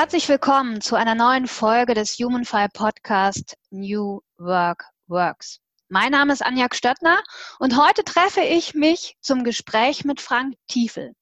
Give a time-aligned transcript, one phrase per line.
[0.00, 5.60] Herzlich willkommen zu einer neuen Folge des HumanFi Podcast New Work Works.
[5.90, 7.22] Mein Name ist Anja Stöttner
[7.58, 11.12] und heute treffe ich mich zum Gespräch mit Frank Tiefel.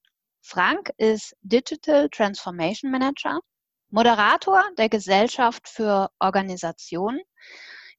[0.42, 3.40] Frank ist Digital Transformation Manager,
[3.90, 7.18] Moderator der Gesellschaft für Organisation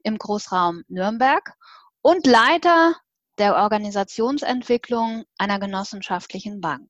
[0.03, 1.55] im Großraum Nürnberg
[2.01, 2.95] und Leiter
[3.37, 6.89] der Organisationsentwicklung einer genossenschaftlichen Bank.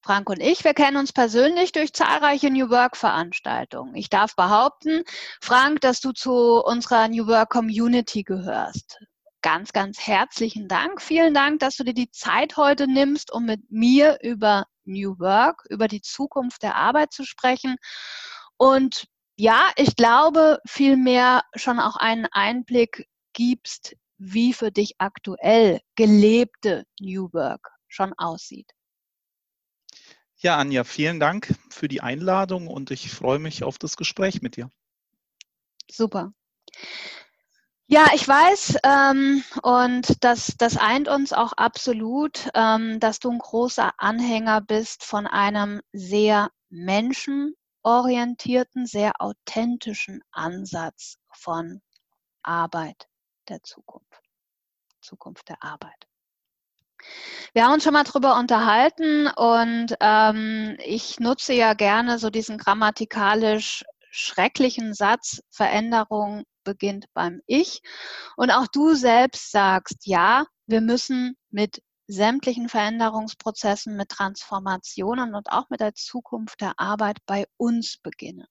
[0.00, 3.94] Frank und ich, wir kennen uns persönlich durch zahlreiche New Work Veranstaltungen.
[3.96, 5.02] Ich darf behaupten,
[5.40, 8.98] Frank, dass du zu unserer New Work Community gehörst.
[9.42, 11.00] Ganz, ganz herzlichen Dank.
[11.02, 15.64] Vielen Dank, dass du dir die Zeit heute nimmst, um mit mir über New Work,
[15.68, 17.76] über die Zukunft der Arbeit zu sprechen.
[18.56, 26.84] Und ja, ich glaube, vielmehr schon auch einen Einblick gibst, wie für dich aktuell gelebte
[27.00, 28.72] New Work schon aussieht.
[30.40, 34.54] Ja, Anja, vielen Dank für die Einladung und ich freue mich auf das Gespräch mit
[34.56, 34.70] dir.
[35.90, 36.32] Super.
[37.88, 43.38] Ja, ich weiß, ähm, und das, das eint uns auch absolut, ähm, dass du ein
[43.38, 51.82] großer Anhänger bist von einem sehr menschenorientierten, sehr authentischen Ansatz von
[52.42, 53.08] Arbeit
[53.48, 54.22] der Zukunft,
[55.00, 56.06] Zukunft der Arbeit.
[57.52, 62.58] Wir haben uns schon mal drüber unterhalten und ähm, ich nutze ja gerne so diesen
[62.58, 67.80] grammatikalisch schrecklichen Satz, Veränderung beginnt beim Ich.
[68.36, 75.68] Und auch du selbst sagst, ja, wir müssen mit sämtlichen Veränderungsprozessen, mit Transformationen und auch
[75.70, 78.46] mit der Zukunft der Arbeit bei uns beginnen.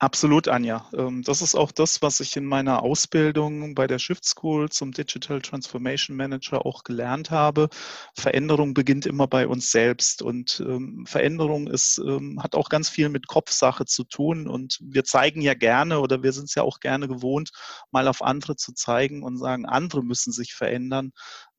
[0.00, 0.88] Absolut, Anja.
[0.94, 4.92] Ähm, das ist auch das, was ich in meiner Ausbildung bei der Shift School zum
[4.92, 7.68] Digital Transformation Manager auch gelernt habe.
[8.14, 13.08] Veränderung beginnt immer bei uns selbst und ähm, Veränderung ist, ähm, hat auch ganz viel
[13.08, 16.78] mit Kopfsache zu tun und wir zeigen ja gerne oder wir sind es ja auch
[16.78, 17.50] gerne gewohnt,
[17.90, 21.10] mal auf andere zu zeigen und sagen, andere müssen sich verändern.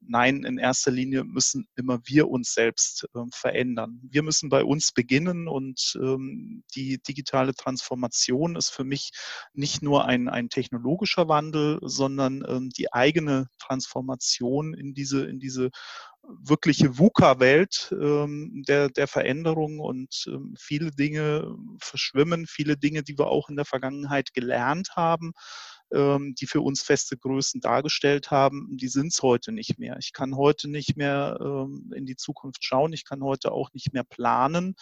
[0.02, 4.00] Nein, in erster Linie müssen immer wir uns selbst äh, verändern.
[4.04, 9.12] Wir müssen bei uns beginnen und ähm, die digitale Transformation ist für mich
[9.54, 15.70] nicht nur ein, ein technologischer Wandel, sondern ähm, die eigene Transformation in diese, in diese
[16.24, 23.28] wirkliche VUCA-Welt ähm, der, der Veränderung und ähm, viele Dinge verschwimmen, viele Dinge, die wir
[23.28, 25.34] auch in der Vergangenheit gelernt haben,
[25.92, 29.98] ähm, die für uns feste Größen dargestellt haben, die sind es heute nicht mehr.
[30.00, 32.94] Ich kann heute nicht mehr ähm, in die Zukunft schauen.
[32.94, 34.76] Ich kann heute auch nicht mehr planen.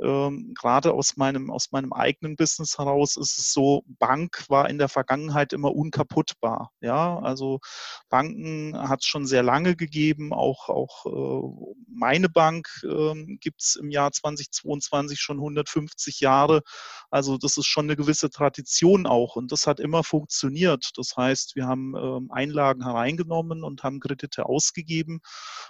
[0.00, 4.78] Ähm, gerade aus meinem, aus meinem eigenen Business heraus ist es so, Bank war in
[4.78, 6.72] der Vergangenheit immer unkaputtbar.
[6.80, 7.60] Ja, also
[8.08, 10.32] Banken hat es schon sehr lange gegeben.
[10.32, 16.62] Auch, auch äh, meine Bank äh, gibt es im Jahr 2022 schon 150 Jahre.
[17.10, 20.90] Also das ist schon eine gewisse Tradition auch und das hat immer funktioniert funktioniert.
[20.96, 25.20] Das heißt, wir haben ähm, Einlagen hereingenommen und haben Kredite ausgegeben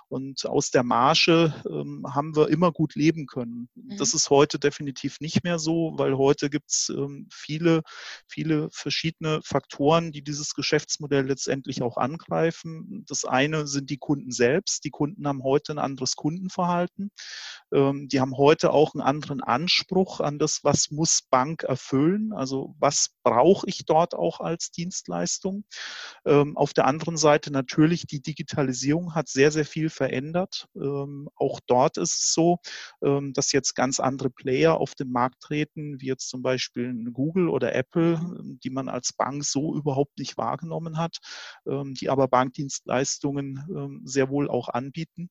[0.08, 3.68] und aus der Marge ähm, haben wir immer gut leben können.
[3.74, 3.96] Mhm.
[3.96, 7.82] Das ist heute definitiv nicht mehr so, weil heute gibt es ähm, viele,
[8.28, 13.04] viele verschiedene Faktoren, die dieses Geschäftsmodell letztendlich auch angreifen.
[13.08, 14.84] Das eine sind die Kunden selbst.
[14.84, 17.10] Die Kunden haben heute ein anderes Kundenverhalten.
[17.72, 22.32] die haben heute auch einen anderen Anspruch an das, was muss Bank erfüllen.
[22.32, 25.64] Also was brauche ich dort auch als Dienstleistung.
[26.24, 30.68] Ähm, auf der anderen Seite natürlich die Digitalisierung hat sehr, sehr viel verändert.
[30.76, 32.58] Ähm, auch dort ist es so,
[33.02, 37.48] ähm, dass jetzt ganz andere Player auf den Markt treten, wie jetzt zum Beispiel Google
[37.48, 38.20] oder Apple,
[38.64, 41.18] die man als Bank so überhaupt nicht wahrgenommen hat,
[41.66, 45.30] die aber Bankdienstleistungen sehr wohl auch anbieten.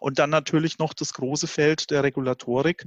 [0.00, 2.86] Und dann natürlich noch das große Feld der Regulatorik.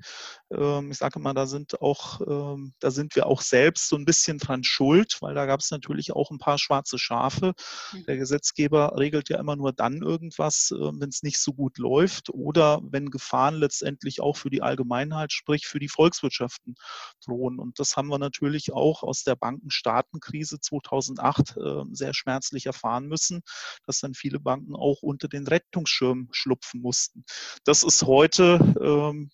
[0.52, 4.06] Ähm, ich sage mal, da sind auch, ähm, da sind wir auch selbst so ein
[4.06, 7.54] bisschen dran schuld, weil da gab es natürlich auch ein paar schwarze Schafe.
[7.94, 8.06] Mhm.
[8.06, 12.30] Der Gesetzgeber regelt ja immer nur dann irgendwas, ähm, wenn es nicht so gut läuft
[12.32, 16.76] oder wenn Gefahren letztendlich auch für die Allgemeinheit, sprich für die Volkswirtschaften
[17.24, 17.60] drohen.
[17.60, 21.56] Und das haben wir natürlich auch aus der Bankenstaatenkrise 2008
[21.92, 23.42] sehr schmerzlich erfahren müssen,
[23.86, 27.26] dass dann viele Banken auch unter den Rettungsschirm schlupfen mussten leisten.
[27.66, 29.32] Das ist heute ähm,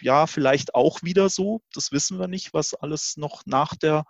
[0.00, 1.62] ja vielleicht auch wieder so.
[1.72, 4.04] Das wissen wir nicht, was alles noch nach der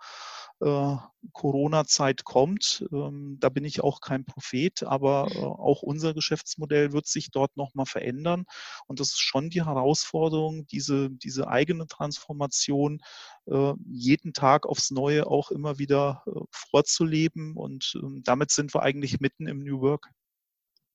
[0.61, 0.95] äh,
[1.33, 2.85] Corona-Zeit kommt.
[2.91, 7.57] Ähm, da bin ich auch kein Prophet, aber äh, auch unser Geschäftsmodell wird sich dort
[7.57, 8.45] nochmal verändern.
[8.87, 12.99] Und das ist schon die Herausforderung, diese, diese eigene Transformation
[13.47, 17.55] äh, jeden Tag aufs Neue auch immer wieder vorzuleben.
[17.55, 20.09] Und ähm, damit sind wir eigentlich mitten im New Work.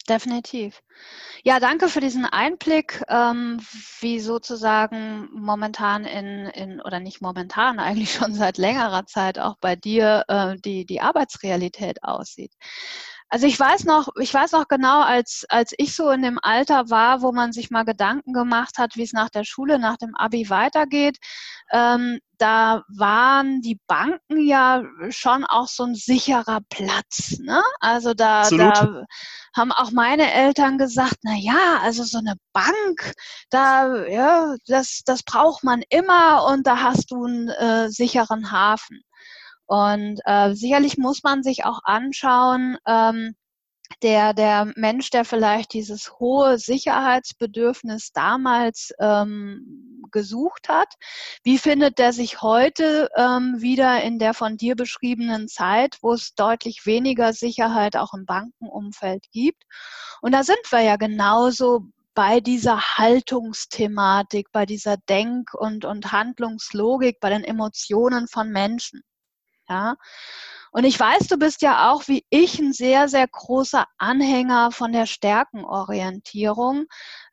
[0.08, 0.82] Definitiv.
[1.44, 3.60] Ja, danke für diesen Einblick, ähm,
[4.00, 9.76] wie sozusagen momentan in, in, oder nicht momentan, eigentlich schon seit längerer Zeit auch bei
[9.76, 12.52] dir äh, die, die Arbeitsrealität aussieht.
[13.32, 16.90] Also ich weiß noch, ich weiß noch genau, als, als ich so in dem Alter
[16.90, 20.16] war, wo man sich mal Gedanken gemacht hat, wie es nach der Schule, nach dem
[20.16, 21.16] Abi weitergeht,
[21.70, 27.38] ähm, da waren die Banken ja schon auch so ein sicherer Platz.
[27.38, 27.62] Ne?
[27.78, 29.04] Also da, da
[29.54, 33.12] haben auch meine Eltern gesagt, na ja, also so eine Bank,
[33.50, 39.02] da, ja, das, das braucht man immer und da hast du einen äh, sicheren Hafen.
[39.70, 43.36] Und äh, sicherlich muss man sich auch anschauen, ähm,
[44.02, 50.94] der, der Mensch, der vielleicht dieses hohe Sicherheitsbedürfnis damals ähm, gesucht hat,
[51.44, 56.34] wie findet der sich heute ähm, wieder in der von dir beschriebenen Zeit, wo es
[56.34, 59.62] deutlich weniger Sicherheit auch im Bankenumfeld gibt?
[60.20, 61.84] Und da sind wir ja genauso
[62.14, 69.04] bei dieser Haltungsthematik, bei dieser Denk- und, und Handlungslogik, bei den Emotionen von Menschen.
[69.70, 69.94] Ja.
[70.72, 74.92] Und ich weiß, du bist ja auch wie ich ein sehr, sehr großer Anhänger von
[74.92, 76.86] der Stärkenorientierung.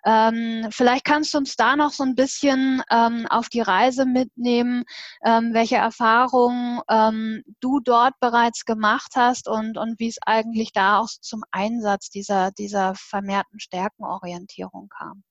[0.05, 4.85] Ähm, vielleicht kannst du uns da noch so ein bisschen ähm, auf die Reise mitnehmen,
[5.23, 10.99] ähm, welche Erfahrungen ähm, du dort bereits gemacht hast und, und wie es eigentlich da
[10.99, 15.23] auch zum Einsatz dieser, dieser vermehrten Stärkenorientierung kam.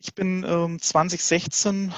[0.00, 1.92] Ich bin 2016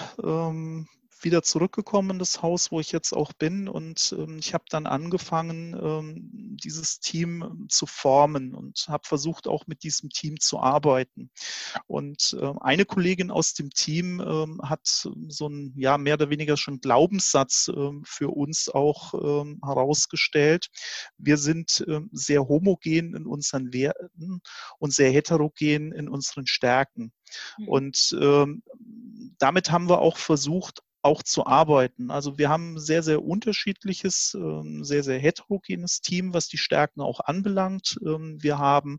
[1.25, 3.69] wieder zurückgekommen in das Haus, wo ich jetzt auch bin.
[3.69, 6.31] Und ähm, ich habe dann angefangen, ähm,
[6.63, 11.31] dieses Team ähm, zu formen und habe versucht, auch mit diesem Team zu arbeiten.
[11.87, 16.57] Und äh, eine Kollegin aus dem Team ähm, hat so einen, ja, mehr oder weniger
[16.57, 20.69] schon Glaubenssatz ähm, für uns auch ähm, herausgestellt.
[21.19, 24.41] Wir sind sehr homogen in unseren Werten
[24.79, 27.13] und sehr heterogen in unseren Stärken.
[27.59, 27.69] Mhm.
[27.69, 28.63] Und ähm,
[29.39, 32.11] damit haben wir auch versucht, auch zu arbeiten.
[32.11, 37.01] Also wir haben ein sehr, sehr unterschiedliches, ähm, sehr, sehr heterogenes Team, was die Stärken
[37.01, 37.99] auch anbelangt.
[38.05, 38.99] Ähm, wir haben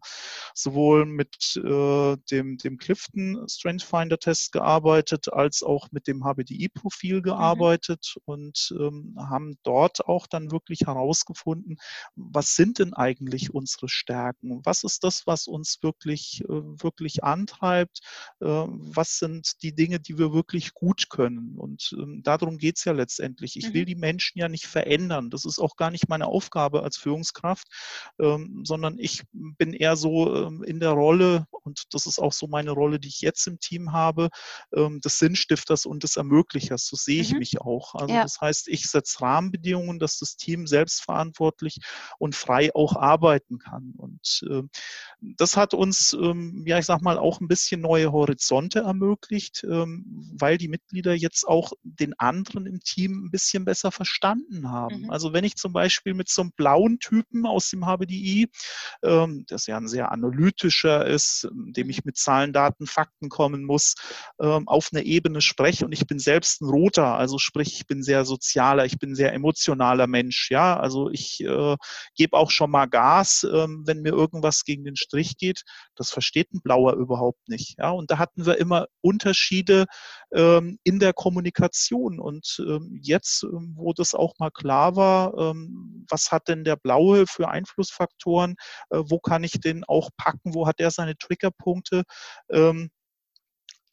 [0.56, 7.18] sowohl mit äh, dem, dem Clifton Strength Finder Test gearbeitet, als auch mit dem HBDI-Profil
[7.18, 7.24] mhm.
[7.24, 8.22] gearbeitet mhm.
[8.26, 11.78] und ähm, haben dort auch dann wirklich herausgefunden,
[12.16, 14.62] was sind denn eigentlich unsere Stärken?
[14.64, 18.00] Was ist das, was uns wirklich, äh, wirklich antreibt?
[18.40, 21.58] Äh, was sind die Dinge, die wir wirklich gut können?
[21.58, 23.58] Und ähm, darum geht es ja letztendlich.
[23.58, 23.74] Ich mhm.
[23.74, 25.30] will die Menschen ja nicht verändern.
[25.30, 27.68] Das ist auch gar nicht meine Aufgabe als Führungskraft,
[28.20, 32.48] ähm, sondern ich bin eher so ähm, in der Rolle, und das ist auch so
[32.48, 34.30] meine Rolle, die ich jetzt im Team habe,
[34.76, 36.86] ähm, des Sinnstifters und des Ermöglichers.
[36.86, 37.40] So sehe ich mhm.
[37.40, 37.96] mich auch.
[37.96, 38.24] Also ja.
[38.24, 41.80] das heißt, ich setze Rahmenbedingungen, dass das Team selbstverantwortlich
[42.18, 43.94] und frei auch arbeiten kann.
[43.98, 44.64] Und äh,
[45.22, 50.32] das hat uns, ähm, ja, ich sag mal, auch ein bisschen neue Horizonte ermöglicht, ähm,
[50.38, 55.04] weil die Mitglieder jetzt auch den anderen im Team ein bisschen besser verstanden haben.
[55.04, 55.10] Mhm.
[55.12, 58.50] Also wenn ich zum Beispiel mit so einem blauen Typen aus dem HBDI,
[59.04, 63.96] ähm, das ja ein sehr analytischer ist, dem ich mit Zahlen, Daten, Fakten kommen muss,
[64.42, 68.04] ähm, auf einer Ebene spreche und ich bin selbst ein roter, also sprich, ich bin
[68.04, 71.76] sehr sozialer, ich bin sehr emotionaler Mensch, ja, also ich äh,
[72.16, 75.64] gebe auch schon mal Gas, äh, wenn mir irgendwas gegen den Strich geht.
[75.96, 79.86] Das versteht ein Blauer überhaupt nicht, ja, und da hatten wir immer Unterschiede
[80.34, 82.20] ähm, in der Kommunikation.
[82.20, 86.76] Und ähm, jetzt, ähm, wo das auch mal klar war, ähm, was hat denn der
[86.76, 88.56] Blaue für Einflussfaktoren,
[88.90, 92.04] äh, wo kann ich den auch packen, wo hat er seine Triggerpunkte,
[92.50, 92.92] ähm,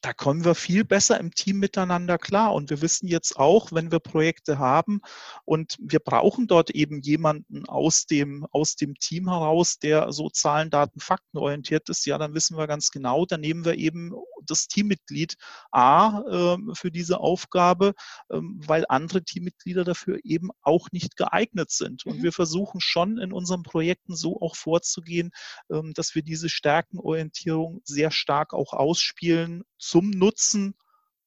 [0.01, 2.55] da kommen wir viel besser im Team miteinander klar.
[2.55, 5.01] Und wir wissen jetzt auch, wenn wir Projekte haben
[5.45, 10.71] und wir brauchen dort eben jemanden aus dem, aus dem Team heraus, der so Zahlen,
[10.71, 14.13] Daten, Fakten orientiert ist, ja, dann wissen wir ganz genau, dann nehmen wir eben
[14.47, 15.37] das Teammitglied
[15.73, 17.95] A äh, für diese Aufgabe,
[18.29, 22.07] äh, weil andere Teammitglieder dafür eben auch nicht geeignet sind.
[22.07, 22.23] Und mhm.
[22.23, 25.33] wir versuchen schon in unseren Projekten so auch vorzugehen,
[25.69, 30.75] äh, dass wir diese Stärkenorientierung sehr stark auch ausspielen zum Nutzen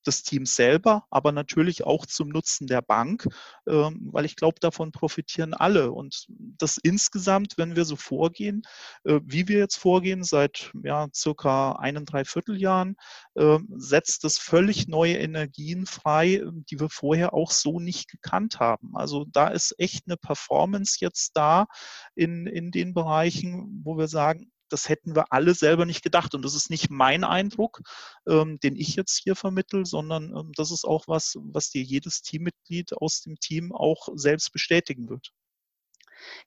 [0.05, 3.27] des Teams selber, aber natürlich auch zum Nutzen der Bank,
[3.67, 5.91] ähm, weil ich glaube, davon profitieren alle.
[5.91, 6.27] Und
[6.57, 8.63] das insgesamt, wenn wir so vorgehen,
[9.03, 12.95] äh, wie wir jetzt vorgehen, seit ja, circa einen Dreivierteljahren,
[13.35, 18.95] ähm, setzt das völlig neue Energien frei, die wir vorher auch so nicht gekannt haben.
[18.95, 21.67] Also da ist echt eine Performance jetzt da
[22.15, 26.33] in, in den Bereichen, wo wir sagen, das hätten wir alle selber nicht gedacht.
[26.35, 27.81] Und das ist nicht mein Eindruck,
[28.27, 32.21] ähm, den ich jetzt hier vermittel, sondern ähm, das ist auch was, was dir jedes
[32.21, 35.31] Teammitglied aus dem Team auch selbst bestätigen wird.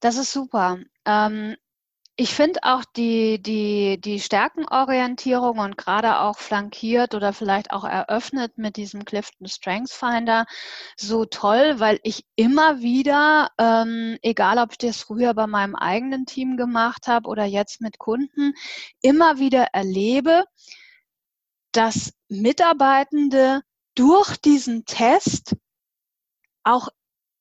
[0.00, 0.78] Das ist super.
[1.04, 1.56] Ähm,
[2.16, 8.56] Ich finde auch die, die, die Stärkenorientierung und gerade auch flankiert oder vielleicht auch eröffnet
[8.56, 10.46] mit diesem Clifton Strengths Finder
[10.96, 16.24] so toll, weil ich immer wieder, ähm, egal ob ich das früher bei meinem eigenen
[16.24, 18.54] Team gemacht habe oder jetzt mit Kunden,
[19.02, 20.44] immer wieder erlebe,
[21.72, 23.62] dass Mitarbeitende
[23.96, 25.56] durch diesen Test
[26.62, 26.88] auch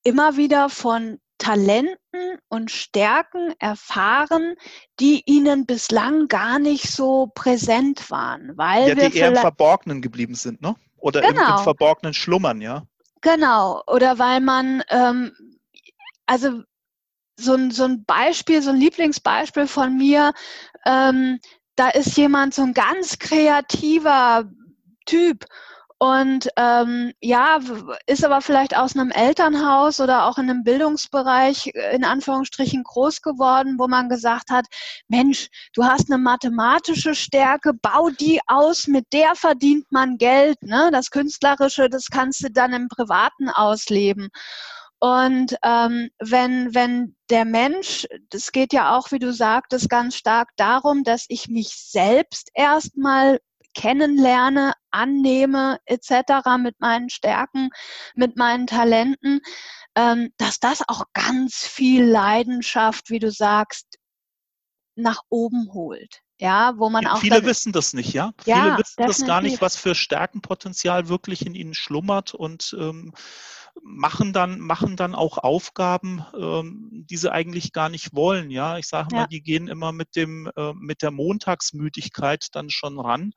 [0.02, 4.54] immer wieder von Talenten und Stärken erfahren,
[4.98, 8.56] die ihnen bislang gar nicht so präsent waren.
[8.56, 10.74] Weil ja, die eher im Verborgenen geblieben sind, ne?
[10.96, 11.32] Oder genau.
[11.32, 11.62] im, im, genau.
[11.62, 12.84] Verborgenen schlummern, ja?
[13.20, 13.82] Genau.
[13.86, 15.32] Oder weil man, ähm,
[16.24, 16.62] also
[17.38, 20.32] so ein, so ein Beispiel, so ein Lieblingsbeispiel von mir,
[20.86, 21.40] ähm,
[21.76, 24.50] da ist jemand so ein ganz kreativer
[25.04, 25.44] Typ
[26.04, 27.60] und ähm, ja,
[28.06, 33.22] ist aber vielleicht aus einem Elternhaus oder auch in einem Bildungsbereich äh, in Anführungsstrichen groß
[33.22, 34.66] geworden, wo man gesagt hat,
[35.08, 40.62] Mensch, du hast eine mathematische Stärke, bau die aus, mit der verdient man Geld.
[40.62, 40.90] Ne?
[40.92, 44.28] Das Künstlerische, das kannst du dann im Privaten ausleben.
[44.98, 50.50] Und ähm, wenn, wenn der Mensch, das geht ja auch, wie du sagtest, ganz stark
[50.56, 53.38] darum, dass ich mich selbst erstmal
[53.74, 56.56] kennenlerne, annehme etc.
[56.58, 57.70] mit meinen Stärken,
[58.14, 59.40] mit meinen Talenten,
[59.96, 63.98] ähm, dass das auch ganz viel Leidenschaft, wie du sagst,
[64.96, 66.20] nach oben holt.
[66.40, 67.18] Ja, wo man auch.
[67.18, 68.32] Viele wissen das nicht, ja.
[68.44, 69.18] ja Viele wissen definitiv.
[69.18, 73.14] das gar nicht, was für Stärkenpotenzial wirklich in ihnen schlummert und ähm,
[73.82, 78.50] machen dann, machen dann auch Aufgaben, ähm, die sie eigentlich gar nicht wollen.
[78.50, 79.26] Ja, ich sage mal, ja.
[79.28, 83.32] die gehen immer mit dem, äh, mit der Montagsmüdigkeit dann schon ran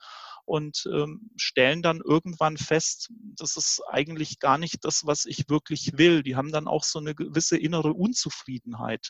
[0.47, 5.97] und ähm, stellen dann irgendwann fest, das ist eigentlich gar nicht das, was ich wirklich
[5.97, 6.23] will.
[6.23, 9.09] Die haben dann auch so eine gewisse innere Unzufriedenheit.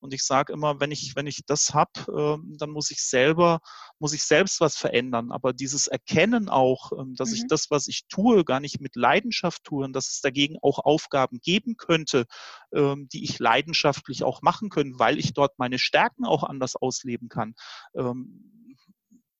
[0.00, 3.60] Und ich sage immer, wenn ich, wenn ich das habe, äh, dann muss ich selber,
[3.98, 5.30] muss ich selbst was verändern.
[5.30, 7.34] Aber dieses Erkennen auch, äh, dass mhm.
[7.34, 10.78] ich das, was ich tue, gar nicht mit Leidenschaft tue und dass es dagegen auch
[10.78, 12.24] Aufgaben geben könnte,
[12.70, 17.28] äh, die ich leidenschaftlich auch machen können, weil ich dort meine Stärken auch anders ausleben
[17.28, 17.54] kann.
[17.94, 18.57] Ähm,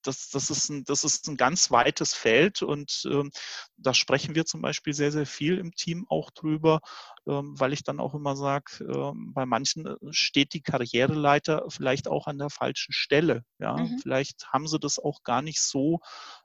[0.09, 3.31] das, das, ist ein, das ist ein ganz weites Feld und ähm,
[3.77, 6.81] da sprechen wir zum Beispiel sehr, sehr viel im Team auch drüber,
[7.27, 12.09] ähm, weil ich dann auch immer sage, ähm, bei manchen äh, steht die Karriereleiter vielleicht
[12.09, 13.45] auch an der falschen Stelle.
[13.59, 13.77] Ja?
[13.77, 13.99] Mhm.
[14.03, 16.01] Vielleicht haben sie das auch gar nicht so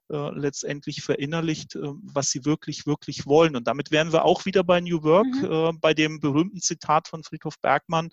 [0.09, 3.55] äh, letztendlich verinnerlicht, äh, was sie wirklich, wirklich wollen.
[3.55, 5.51] Und damit wären wir auch wieder bei New Work, mhm.
[5.51, 8.09] äh, bei dem berühmten Zitat von Friedhof Bergmann,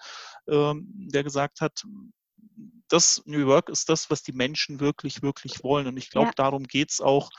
[0.49, 1.85] ähm, der gesagt hat,
[2.93, 5.87] das New Work ist das, was die Menschen wirklich, wirklich wollen.
[5.87, 6.35] Und ich glaube, ja.
[6.37, 7.31] darum geht es auch,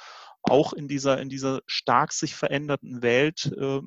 [0.43, 3.81] auch in dieser, in dieser stark sich veränderten Welt, äh,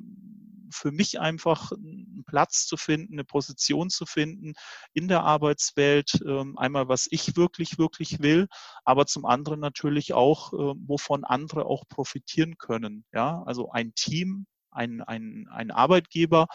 [0.70, 4.54] für mich einfach einen Platz zu finden, eine Position zu finden
[4.92, 6.20] in der Arbeitswelt.
[6.24, 8.48] Äh, einmal, was ich wirklich, wirklich will,
[8.84, 13.04] aber zum anderen natürlich auch, äh, wovon andere auch profitieren können.
[13.12, 16.46] Ja, also ein Team, ein, ein, ein Arbeitgeber.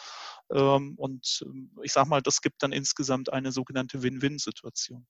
[0.54, 5.06] Ähm, und ähm, ich sage mal, das gibt dann insgesamt eine sogenannte Win-Win-Situation.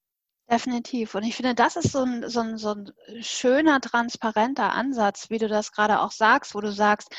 [0.49, 1.13] Definitiv.
[1.13, 5.37] Und ich finde, das ist so ein, so, ein, so ein schöner, transparenter Ansatz, wie
[5.37, 7.15] du das gerade auch sagst, wo du sagst,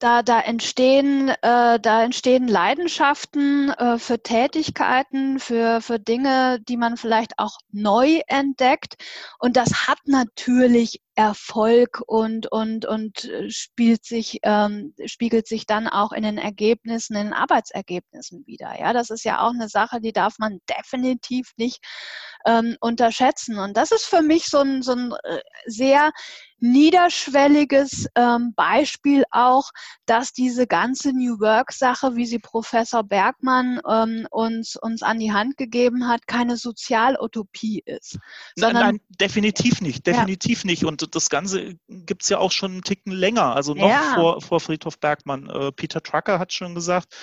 [0.00, 6.96] da, da, entstehen, äh, da entstehen Leidenschaften äh, für Tätigkeiten, für, für Dinge, die man
[6.96, 8.94] vielleicht auch neu entdeckt.
[9.38, 15.86] Und das hat natürlich Erfolg und, und, und äh, spielt sich, ähm, spiegelt sich dann
[15.86, 18.80] auch in den Ergebnissen, in den Arbeitsergebnissen wieder.
[18.80, 21.84] Ja, das ist ja auch eine Sache, die darf man definitiv nicht
[22.46, 23.58] ähm, unterschätzen.
[23.58, 26.10] Und das ist für mich so ein, so ein äh, sehr
[26.60, 29.70] niederschwelliges ähm, Beispiel auch,
[30.06, 35.56] dass diese ganze New Work-Sache, wie sie Professor Bergmann ähm, uns, uns an die Hand
[35.56, 38.18] gegeben hat, keine Sozialutopie ist.
[38.56, 40.70] Sondern, nein, nein, definitiv nicht, definitiv ja.
[40.70, 40.84] nicht.
[40.84, 44.14] Und das Ganze gibt es ja auch schon einen Ticken länger, also noch ja.
[44.14, 45.48] vor, vor Friedhof Bergmann.
[45.48, 47.14] Äh, Peter Trucker hat schon gesagt,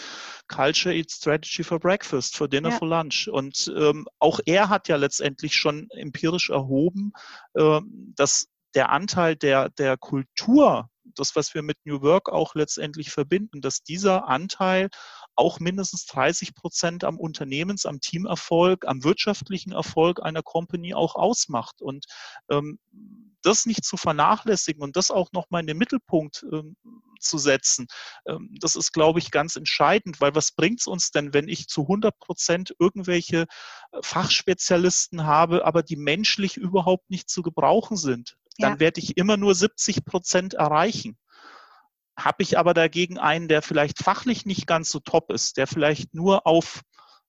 [0.48, 2.77] Culture eats Strategy for Breakfast, for Dinner, ja.
[2.77, 3.27] for Lunch.
[3.27, 7.12] Und ähm, auch er hat ja letztendlich schon empirisch erhoben,
[7.53, 7.82] äh,
[8.15, 13.60] dass der Anteil der, der Kultur, das, was wir mit New Work auch letztendlich verbinden,
[13.60, 14.89] dass dieser Anteil
[15.36, 21.81] auch mindestens 30 Prozent am Unternehmens-, am Teamerfolg, am wirtschaftlichen Erfolg einer Company auch ausmacht.
[21.81, 22.05] Und
[22.51, 22.77] ähm,
[23.41, 26.75] das nicht zu vernachlässigen und das auch nochmal in den Mittelpunkt ähm,
[27.19, 27.88] zu setzen,
[28.27, 31.67] ähm, das ist, glaube ich, ganz entscheidend, weil was bringt es uns denn, wenn ich
[31.67, 33.48] zu 100 Prozent irgendwelche
[33.91, 38.38] äh, Fachspezialisten habe, aber die menschlich überhaupt nicht zu gebrauchen sind?
[38.60, 38.80] Dann ja.
[38.80, 41.18] werde ich immer nur 70 Prozent erreichen.
[42.18, 46.14] Habe ich aber dagegen einen, der vielleicht fachlich nicht ganz so top ist, der vielleicht
[46.16, 46.82] nur auf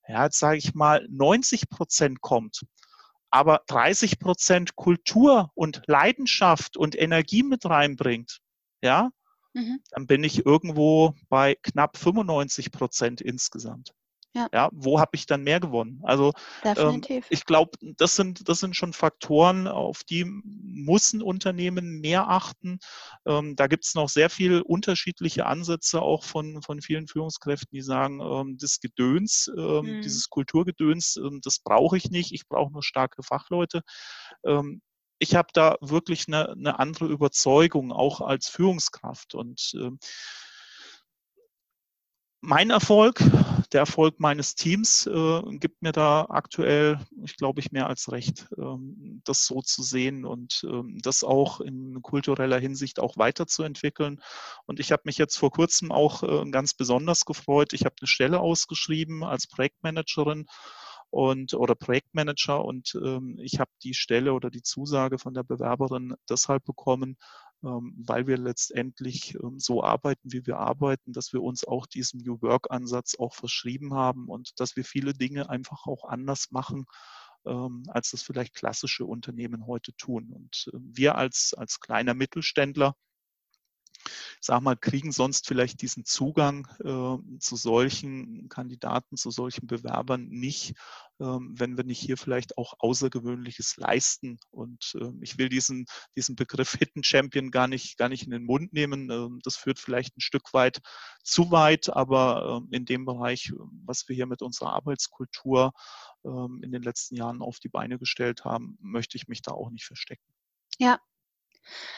[0.09, 2.63] ja, jetzt sage ich mal, 90 Prozent kommt,
[3.31, 8.41] aber 30 Prozent Kultur und Leidenschaft und Energie mit reinbringt,
[8.83, 9.11] ja,
[9.53, 9.81] mhm.
[9.91, 13.93] dann bin ich irgendwo bei knapp 95 Prozent insgesamt.
[14.35, 14.49] Ja.
[14.53, 16.01] ja wo habe ich dann mehr gewonnen?
[16.05, 16.33] Also
[16.65, 22.29] ähm, ich glaube, das sind, das sind schon Faktoren, auf die muss ein Unternehmen mehr
[22.29, 22.79] achten.
[23.27, 27.83] Ähm, da gibt es noch sehr viel unterschiedliche Ansätze auch von, von vielen Führungskräften, die
[27.83, 30.03] sagen, ähm, das Gedöns, ähm, mhm.
[30.03, 33.83] dieses Kulturgedöns, ähm, das brauche ich nicht, ich brauche nur starke Fachleute
[34.45, 34.83] ähm,
[35.19, 39.35] ich habe da wirklich eine, eine, andere Überzeugung, auch als Führungskraft.
[39.35, 39.91] Und äh,
[42.41, 43.21] mein Erfolg,
[43.73, 48.49] der Erfolg meines Teams äh, gibt mir da aktuell, ich glaube ich, mehr als recht,
[48.57, 54.21] ähm, das so zu sehen und ähm, das auch in kultureller Hinsicht auch weiterzuentwickeln.
[54.67, 57.73] Und ich habe mich jetzt vor kurzem auch äh, ganz besonders gefreut.
[57.75, 60.47] Ich habe eine Stelle ausgeschrieben als Projektmanagerin
[61.11, 66.15] und oder Projektmanager und ähm, ich habe die Stelle oder die Zusage von der Bewerberin
[66.29, 67.17] deshalb bekommen,
[67.63, 72.41] weil wir letztendlich ähm, so arbeiten, wie wir arbeiten, dass wir uns auch diesem New
[72.41, 76.87] Work-Ansatz auch verschrieben haben und dass wir viele Dinge einfach auch anders machen,
[77.47, 80.31] ähm, als das vielleicht klassische Unternehmen heute tun.
[80.33, 82.95] Und wir als, als kleiner Mittelständler,
[84.41, 90.75] sag mal, kriegen sonst vielleicht diesen Zugang äh, zu solchen Kandidaten, zu solchen Bewerbern nicht,
[91.21, 94.39] ähm, wenn wir nicht hier vielleicht auch Außergewöhnliches leisten.
[94.51, 95.87] Und äh, ich will diesen,
[96.17, 99.11] diesen Begriff Hidden Champion gar nicht, gar nicht in den Mund nehmen.
[99.11, 100.81] Ähm, das führt vielleicht ein Stück weit
[101.23, 103.53] zu weit, aber ähm, in dem Bereich,
[103.85, 105.73] was wir hier mit unserer Arbeitskultur
[106.25, 109.71] ähm, in den letzten Jahren auf die Beine gestellt haben, möchte ich mich da auch
[109.71, 110.25] nicht verstecken.
[110.79, 111.01] Ja,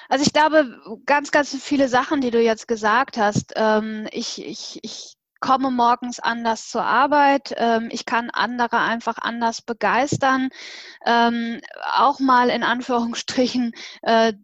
[0.08, 3.52] also ich glaube, ganz, ganz viele Sachen, die du jetzt gesagt hast.
[3.56, 7.54] Ähm, ich, ich, ich komme morgens anders zur Arbeit.
[7.56, 10.50] Ähm, ich kann andere einfach anders begeistern.
[11.06, 11.60] Ähm,
[11.94, 14.34] auch mal in Anführungsstrichen äh,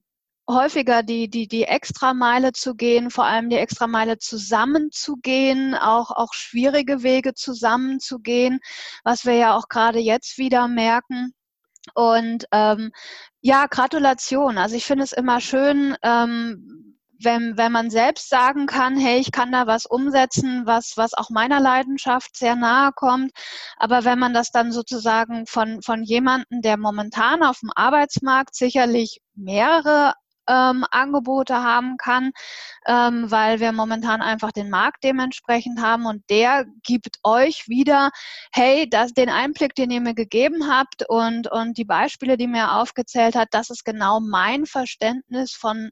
[0.48, 7.02] häufiger die, die, die Extrameile zu gehen, vor allem die Extrameile zusammenzugehen, auch, auch schwierige
[7.02, 8.60] Wege zusammenzugehen,
[9.04, 11.34] was wir ja auch gerade jetzt wieder merken.
[11.94, 12.92] Und ähm,
[13.40, 14.58] ja, Gratulation.
[14.58, 19.32] Also ich finde es immer schön, ähm, wenn, wenn man selbst sagen kann, hey, ich
[19.32, 23.32] kann da was umsetzen, was, was auch meiner Leidenschaft sehr nahe kommt.
[23.76, 29.20] Aber wenn man das dann sozusagen von, von jemandem, der momentan auf dem Arbeitsmarkt sicherlich
[29.34, 30.12] mehrere
[30.48, 32.32] ähm, Angebote haben kann,
[32.86, 38.10] ähm, weil wir momentan einfach den Markt dementsprechend haben und der gibt euch wieder,
[38.52, 42.72] hey, das, den Einblick, den ihr mir gegeben habt und, und die Beispiele, die mir
[42.72, 45.90] aufgezählt hat, das ist genau mein Verständnis von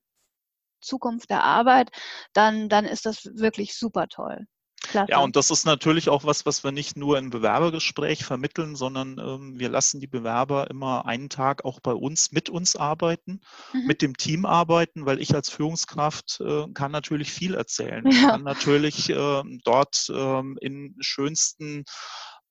[0.81, 1.91] Zukunft der Arbeit,
[2.33, 4.47] dann, dann ist das wirklich super toll.
[4.89, 5.11] Klasse.
[5.11, 9.19] Ja, und das ist natürlich auch was, was wir nicht nur im Bewerbergespräch vermitteln, sondern
[9.19, 13.41] ähm, wir lassen die Bewerber immer einen Tag auch bei uns mit uns arbeiten,
[13.73, 13.87] mhm.
[13.87, 18.05] mit dem Team arbeiten, weil ich als Führungskraft äh, kann natürlich viel erzählen.
[18.15, 18.21] Ja.
[18.21, 21.85] Ich kann natürlich äh, dort äh, in schönsten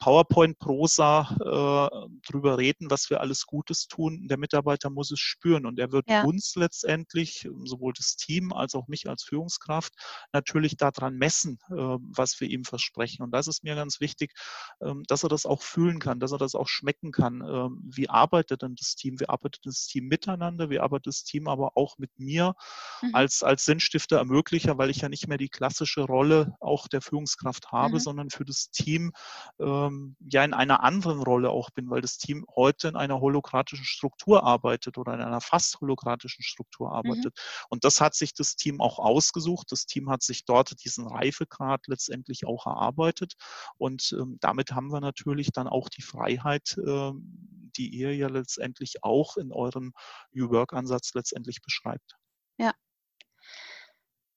[0.03, 4.27] PowerPoint-Prosa äh, drüber reden, was wir alles Gutes tun.
[4.27, 6.23] Der Mitarbeiter muss es spüren und er wird ja.
[6.23, 9.93] uns letztendlich, sowohl das Team als auch mich als Führungskraft,
[10.33, 13.23] natürlich daran messen, äh, was wir ihm versprechen.
[13.23, 14.33] Und das ist mir ganz wichtig,
[14.81, 17.41] äh, dass er das auch fühlen kann, dass er das auch schmecken kann.
[17.41, 19.21] Ähm, wie arbeitet denn das Team?
[19.21, 20.69] Wie arbeitet das Team miteinander?
[20.69, 22.55] Wie arbeitet das Team aber auch mit mir
[23.01, 23.15] mhm.
[23.15, 27.71] als, als Sinnstifter, Ermöglicher, weil ich ja nicht mehr die klassische Rolle auch der Führungskraft
[27.71, 27.99] habe, mhm.
[27.99, 29.13] sondern für das Team
[29.61, 33.19] ähm, ähm, ja in einer anderen Rolle auch bin, weil das Team heute in einer
[33.19, 36.93] holokratischen Struktur arbeitet oder in einer fast holokratischen Struktur mhm.
[36.93, 37.35] arbeitet.
[37.35, 37.65] Mhm.
[37.69, 39.71] Und das hat sich das Team auch ausgesucht.
[39.71, 43.33] Das Team hat sich dort diesen Reifegrad letztendlich auch erarbeitet.
[43.77, 49.03] Und ähm, damit haben wir natürlich dann auch die Freiheit, ähm, die ihr ja letztendlich
[49.03, 49.93] auch in eurem
[50.31, 52.15] New Work-Ansatz letztendlich beschreibt.
[52.57, 52.71] Ja,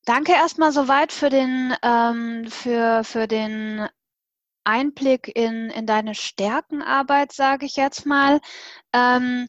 [0.07, 3.88] Danke erstmal soweit für den, ähm, für, für den
[4.66, 8.40] Einblick in, in deine Stärkenarbeit, sage ich jetzt mal.
[8.92, 9.46] Ähm,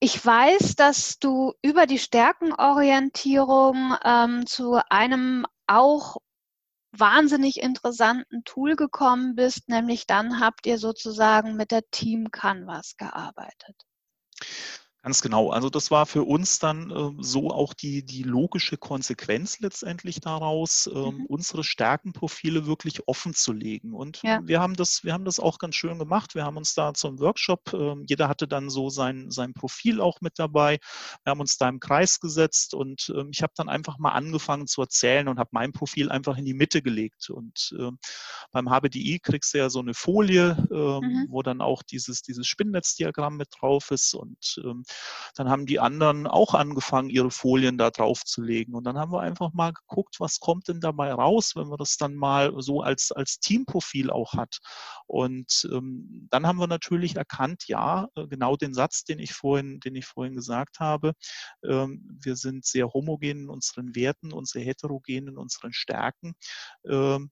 [0.00, 6.16] ich weiß, dass du über die Stärkenorientierung ähm, zu einem auch
[6.90, 13.86] wahnsinnig interessanten Tool gekommen bist, nämlich dann habt ihr sozusagen mit der Team Canvas gearbeitet.
[15.04, 15.50] Ganz genau.
[15.50, 20.86] Also das war für uns dann äh, so auch die, die logische Konsequenz letztendlich daraus,
[20.86, 21.26] äh, mhm.
[21.26, 23.94] unsere Stärkenprofile wirklich offen zu legen.
[23.94, 24.40] Und ja.
[24.44, 26.36] wir haben das, wir haben das auch ganz schön gemacht.
[26.36, 30.20] Wir haben uns da zum Workshop, äh, jeder hatte dann so sein, sein Profil auch
[30.20, 30.78] mit dabei.
[31.24, 34.68] Wir haben uns da im Kreis gesetzt und ähm, ich habe dann einfach mal angefangen
[34.68, 37.28] zu erzählen und habe mein Profil einfach in die Mitte gelegt.
[37.28, 37.98] Und ähm,
[38.52, 41.26] beim HBDI kriegst du ja so eine Folie, ähm, mhm.
[41.28, 44.62] wo dann auch dieses, dieses Spinnnetzdiagramm mit drauf ist und
[45.34, 48.74] dann haben die anderen auch angefangen, ihre Folien da drauf zu legen.
[48.74, 51.96] Und dann haben wir einfach mal geguckt, was kommt denn dabei raus, wenn man das
[51.96, 54.58] dann mal so als, als Teamprofil auch hat.
[55.06, 59.80] Und ähm, dann haben wir natürlich erkannt, ja, äh, genau den Satz, den ich vorhin,
[59.80, 61.12] den ich vorhin gesagt habe.
[61.64, 66.34] Ähm, wir sind sehr homogen in unseren Werten und sehr heterogen in unseren Stärken.
[66.88, 67.30] Ähm,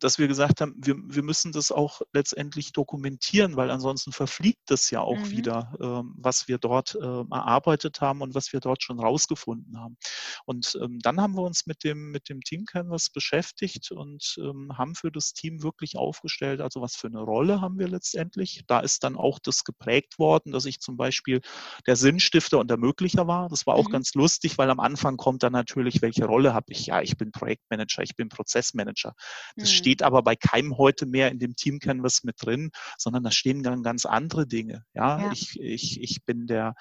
[0.00, 4.90] dass wir gesagt haben, wir, wir müssen das auch letztendlich dokumentieren, weil ansonsten verfliegt das
[4.90, 5.30] ja auch mhm.
[5.30, 9.96] wieder, ähm, was wir dort ähm, erarbeitet haben und was wir dort schon rausgefunden haben.
[10.44, 14.76] Und ähm, dann haben wir uns mit dem, mit dem Team Canvas beschäftigt und ähm,
[14.76, 18.64] haben für das Team wirklich aufgestellt, also was für eine Rolle haben wir letztendlich.
[18.66, 21.40] Da ist dann auch das geprägt worden, dass ich zum Beispiel
[21.86, 23.48] der Sinnstifter und Ermöglicher war.
[23.48, 23.92] Das war auch mhm.
[23.92, 26.86] ganz lustig, weil am Anfang kommt dann natürlich, welche Rolle habe ich?
[26.86, 29.14] Ja, ich bin Projektmanager, ich bin Prozessmanager.
[29.56, 33.22] Das mhm steht aber bei keinem heute mehr in dem Team Canvas mit drin, sondern
[33.22, 34.84] da stehen dann ganz andere Dinge.
[34.94, 35.32] Ja, ja.
[35.32, 36.74] Ich, ich, ich bin der,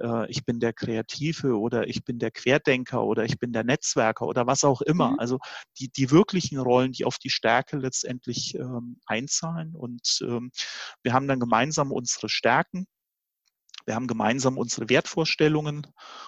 [0.00, 4.26] äh, ich bin der Kreative oder ich bin der Querdenker oder ich bin der Netzwerker
[4.26, 5.12] oder was auch immer.
[5.12, 5.18] Mhm.
[5.18, 5.38] Also
[5.78, 9.74] die, die wirklichen Rollen, die auf die Stärke letztendlich ähm, einzahlen.
[9.74, 10.50] Und ähm,
[11.02, 12.86] wir haben dann gemeinsam unsere Stärken
[13.86, 15.86] wir haben gemeinsam unsere Wertvorstellungen,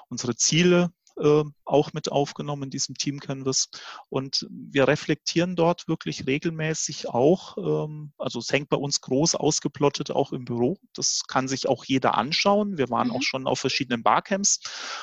[0.09, 3.69] unsere Ziele äh, auch mit aufgenommen in diesem Team Canvas.
[4.09, 10.11] Und wir reflektieren dort wirklich regelmäßig auch, ähm, also es hängt bei uns groß ausgeplottet
[10.11, 10.79] auch im Büro.
[10.95, 12.79] Das kann sich auch jeder anschauen.
[12.79, 13.15] Wir waren mhm.
[13.15, 14.61] auch schon auf verschiedenen Barcamps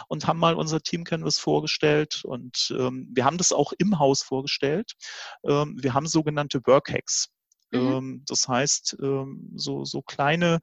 [0.07, 2.23] und haben mal unser Team Canvas vorgestellt.
[2.25, 4.93] Und ähm, wir haben das auch im Haus vorgestellt.
[5.43, 7.29] Ähm, wir haben sogenannte Workhacks.
[7.75, 7.91] Mhm.
[7.91, 10.59] Ähm, das heißt, ähm, so, so kleine,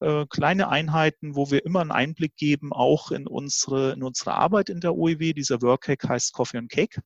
[0.00, 4.68] äh, kleine Einheiten, wo wir immer einen Einblick geben, auch in unsere, in unsere Arbeit
[4.68, 5.32] in der OEW.
[5.32, 7.00] Dieser Workhack heißt Coffee and Cake.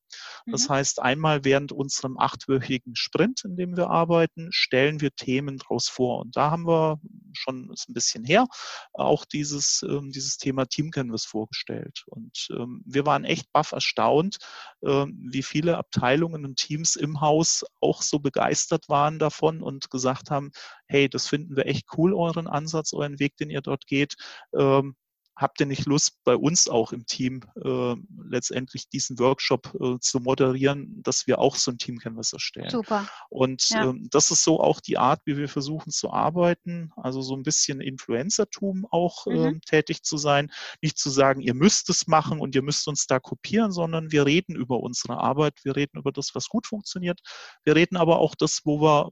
[0.45, 0.73] Das mhm.
[0.73, 6.21] heißt, einmal während unserem achtwöchigen Sprint, in dem wir arbeiten, stellen wir Themen daraus vor.
[6.21, 6.99] Und da haben wir
[7.33, 8.47] schon ein bisschen her
[8.93, 12.03] auch dieses, ähm, dieses Thema Team Canvas vorgestellt.
[12.07, 12.47] Und
[12.85, 14.37] wir waren echt baff erstaunt,
[14.81, 20.29] wie viele Abteilungen und Teams im Haus auch so begeistert waren davon, davon und gesagt
[20.31, 20.51] haben,
[20.87, 24.15] hey, das finden wir echt cool, euren Ansatz, euren Weg, den ihr dort geht.
[24.57, 24.95] Ähm,
[25.35, 27.95] habt ihr nicht Lust, bei uns auch im Team äh,
[28.27, 32.69] letztendlich diesen Workshop äh, zu moderieren, dass wir auch so ein Team Canvas erstellen?
[32.69, 33.07] Super.
[33.29, 33.89] Und ja.
[33.89, 37.43] ähm, das ist so auch die Art, wie wir versuchen zu arbeiten, also so ein
[37.43, 39.35] bisschen Influencertum auch mhm.
[39.35, 40.51] ähm, tätig zu sein.
[40.81, 44.25] Nicht zu sagen, ihr müsst es machen und ihr müsst uns da kopieren, sondern wir
[44.25, 47.19] reden über unsere Arbeit, wir reden über das, was gut funktioniert.
[47.63, 49.11] Wir reden aber auch das, wo wir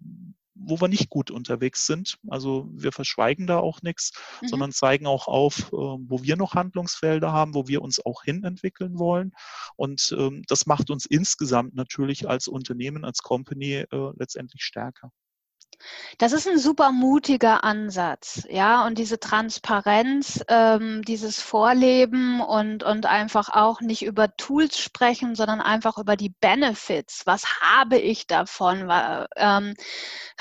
[0.60, 2.18] wo wir nicht gut unterwegs sind.
[2.28, 4.48] Also wir verschweigen da auch nichts, mhm.
[4.48, 8.44] sondern zeigen auch auf, äh, wo wir noch Handlungsfelder haben, wo wir uns auch hin
[8.44, 9.34] entwickeln wollen.
[9.76, 15.12] Und ähm, das macht uns insgesamt natürlich als Unternehmen, als Company äh, letztendlich stärker.
[16.18, 23.06] Das ist ein super mutiger Ansatz, ja, und diese Transparenz, ähm, dieses Vorleben und, und
[23.06, 27.26] einfach auch nicht über Tools sprechen, sondern einfach über die Benefits.
[27.26, 28.92] Was habe ich davon?
[29.38, 29.76] Ähm,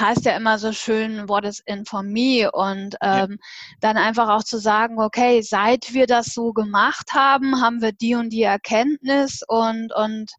[0.00, 2.50] heißt ja immer so schön, what is in for me?
[2.50, 3.36] Und ähm, ja.
[3.80, 8.16] dann einfach auch zu sagen, okay, seit wir das so gemacht haben, haben wir die
[8.16, 10.32] und die Erkenntnis und, und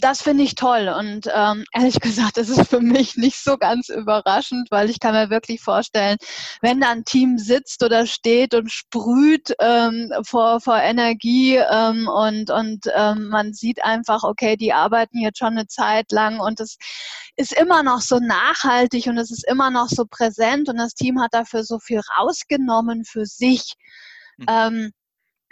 [0.00, 3.88] das finde ich toll und ähm, ehrlich gesagt, das ist für mich nicht so ganz
[3.88, 6.16] überraschend, weil ich kann mir wirklich vorstellen,
[6.60, 12.50] wenn da ein Team sitzt oder steht und sprüht ähm, vor, vor Energie ähm, und,
[12.50, 16.76] und ähm, man sieht einfach, okay, die arbeiten jetzt schon eine Zeit lang und es
[17.36, 21.20] ist immer noch so nachhaltig und es ist immer noch so präsent und das Team
[21.20, 23.74] hat dafür so viel rausgenommen für sich.
[24.36, 24.46] Mhm.
[24.48, 24.92] Ähm,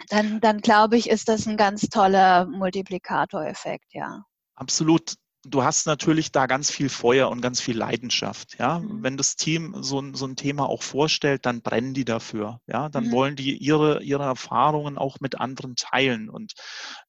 [0.09, 4.23] dann, dann glaube ich, ist das ein ganz toller Multiplikatoreffekt, ja.
[4.57, 5.15] Absolut
[5.49, 8.57] du hast natürlich da ganz viel Feuer und ganz viel Leidenschaft.
[8.59, 9.03] Ja, mhm.
[9.03, 12.59] wenn das Team so ein, so ein Thema auch vorstellt, dann brennen die dafür.
[12.67, 13.11] Ja, dann mhm.
[13.11, 16.29] wollen die ihre, ihre Erfahrungen auch mit anderen teilen.
[16.29, 16.53] Und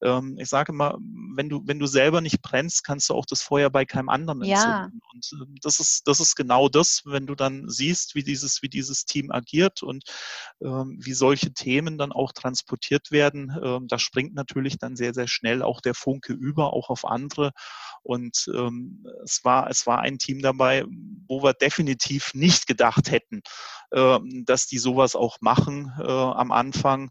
[0.03, 0.98] ähm, ich sage immer,
[1.35, 4.42] wenn du, wenn du selber nicht brennst, kannst du auch das Feuer bei keinem anderen
[4.42, 5.01] entzünden.
[5.03, 5.12] Ja.
[5.12, 8.68] Und äh, das ist, das ist genau das, wenn du dann siehst, wie dieses, wie
[8.68, 10.05] dieses Team agiert und
[10.62, 13.57] ähm, wie solche Themen dann auch transportiert werden.
[13.62, 17.53] Ähm, da springt natürlich dann sehr, sehr schnell auch der Funke über, auch auf andere.
[18.03, 20.85] Und Und ähm, es, war, es war ein Team dabei,
[21.27, 23.41] wo wir definitiv nicht gedacht hätten,
[23.91, 27.11] äh, dass die sowas auch machen äh, am Anfang.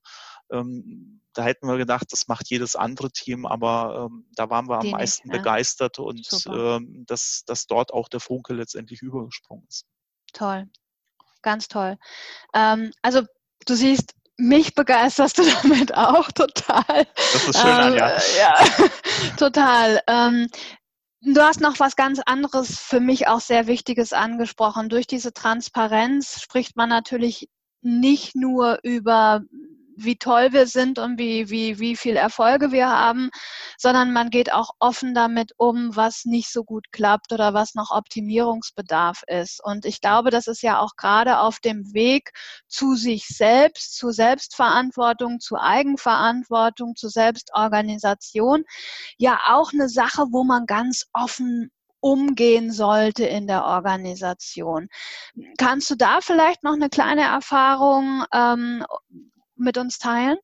[0.52, 4.78] Ähm, da hätten wir gedacht, das macht jedes andere Team, aber ähm, da waren wir
[4.78, 5.40] am die meisten nicht, ne?
[5.40, 9.86] begeistert und ähm, dass, dass dort auch der Funke letztendlich übergesprungen ist.
[10.34, 10.68] Toll,
[11.42, 11.98] ganz toll.
[12.54, 13.24] Ähm, also
[13.66, 17.08] du siehst, mich begeisterst du damit auch total.
[17.16, 18.10] Das ist schön, Anja.
[18.10, 18.56] Äh, ja,
[19.38, 20.02] total.
[20.08, 20.48] Ähm,
[21.22, 24.90] du hast noch was ganz anderes für mich auch sehr Wichtiges angesprochen.
[24.90, 27.50] Durch diese Transparenz spricht man natürlich
[27.82, 29.42] nicht nur über
[29.98, 33.30] wie toll wir sind und wie, wie, wie viel Erfolge wir haben,
[33.78, 37.92] sondern man geht auch offen damit um, was nicht so gut klappt oder was noch
[37.92, 39.60] Optimierungsbedarf ist.
[39.64, 42.32] Und ich glaube, das ist ja auch gerade auf dem Weg
[42.68, 48.64] zu sich selbst, zu Selbstverantwortung, zu Eigenverantwortung, zu Selbstorganisation,
[49.18, 54.88] ja auch eine Sache, wo man ganz offen umgehen sollte in der Organisation.
[55.58, 58.86] Kannst du da vielleicht noch eine kleine Erfahrung ähm,
[59.60, 60.38] mit uns teilen?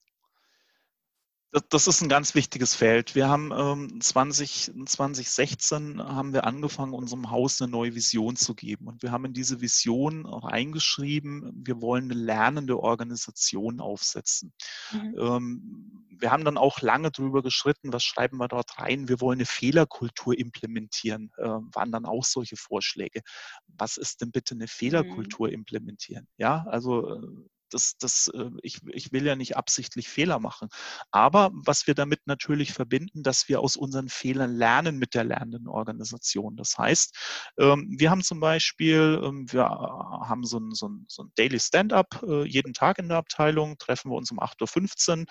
[1.70, 3.14] Das, ist ein ganz wichtiges Feld.
[3.14, 8.88] Wir haben ähm, 20, 2016 haben wir angefangen, unserem Haus eine neue Vision zu geben.
[8.88, 14.52] Und wir haben in diese Vision reingeschrieben, wir wollen eine lernende Organisation aufsetzen.
[14.94, 15.16] Mhm.
[15.20, 19.08] Ähm, wir haben dann auch lange drüber geschritten, was schreiben wir dort rein?
[19.08, 23.22] Wir wollen eine Fehlerkultur implementieren, äh, waren dann auch solche Vorschläge.
[23.68, 24.70] Was ist denn bitte eine mhm.
[24.70, 25.54] Fehlerkultur mhm.
[25.54, 26.28] implementieren?
[26.38, 27.28] Ja, also äh,
[27.74, 30.70] das, das, äh, ich, ich will ja nicht absichtlich Fehler machen.
[31.12, 35.68] Aber was wir damit natürlich verbinden, dass wir aus unseren Fehlern lernen mit der lernenden
[35.68, 36.56] Organisation.
[36.56, 37.16] Das heißt,
[37.58, 41.32] ähm, wir haben zum Beispiel, ähm, wir äh, haben so ein, so ein, so ein
[41.36, 45.26] Daily Stand-up äh, jeden Tag in der Abteilung, treffen wir uns um 8.15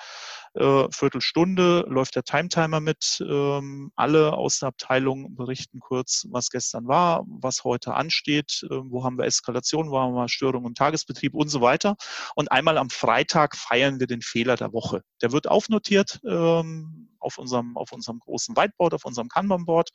[0.54, 3.22] Uhr, Viertelstunde, läuft der Timetimer mit.
[3.26, 9.16] Ähm, alle aus der Abteilung berichten kurz, was gestern war, was heute ansteht, wo haben
[9.16, 11.96] wir Eskalation, wo haben wir Störungen im Tagesbetrieb und so weiter.
[12.34, 15.02] Und einmal am Freitag feiern wir den Fehler der Woche.
[15.20, 19.90] Der wird aufnotiert ähm, auf, unserem, auf unserem großen Whiteboard, auf unserem Kanban-Board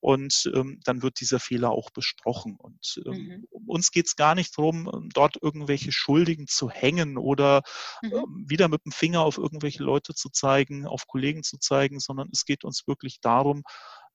[0.00, 2.56] und ähm, dann wird dieser Fehler auch besprochen.
[2.58, 3.66] Und ähm, mhm.
[3.66, 7.62] uns geht es gar nicht darum, ähm, dort irgendwelche Schuldigen zu hängen oder
[8.02, 8.12] mhm.
[8.12, 12.28] ähm, wieder mit dem Finger auf irgendwelche Leute zu zeigen, auf Kollegen zu zeigen, sondern
[12.32, 13.62] es geht uns wirklich darum,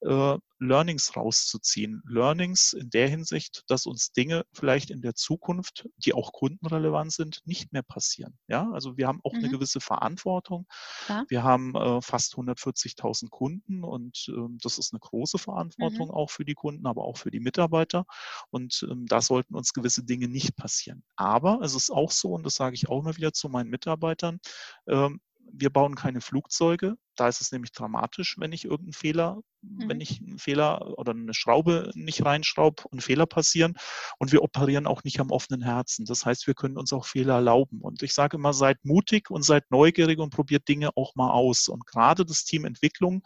[0.05, 2.01] äh, Learnings rauszuziehen.
[2.07, 7.41] Learnings in der Hinsicht, dass uns Dinge vielleicht in der Zukunft, die auch kundenrelevant sind,
[7.45, 8.37] nicht mehr passieren.
[8.47, 9.39] Ja, also wir haben auch mhm.
[9.39, 10.65] eine gewisse Verantwortung.
[11.09, 11.25] Ja.
[11.27, 16.13] Wir haben äh, fast 140.000 Kunden und äh, das ist eine große Verantwortung mhm.
[16.13, 18.05] auch für die Kunden, aber auch für die Mitarbeiter.
[18.49, 21.03] Und ähm, da sollten uns gewisse Dinge nicht passieren.
[21.15, 24.39] Aber es ist auch so, und das sage ich auch immer wieder zu meinen Mitarbeitern,
[24.87, 25.19] ähm,
[25.53, 26.97] wir bauen keine Flugzeuge.
[27.15, 29.89] Da ist es nämlich dramatisch, wenn ich irgendeinen Fehler, mhm.
[29.89, 33.75] wenn ich einen Fehler oder eine Schraube nicht reinschraube und Fehler passieren.
[34.17, 36.05] Und wir operieren auch nicht am offenen Herzen.
[36.05, 37.81] Das heißt, wir können uns auch Fehler erlauben.
[37.81, 41.67] Und ich sage immer, seid mutig und seid neugierig und probiert Dinge auch mal aus.
[41.67, 43.23] Und gerade das Team Entwicklung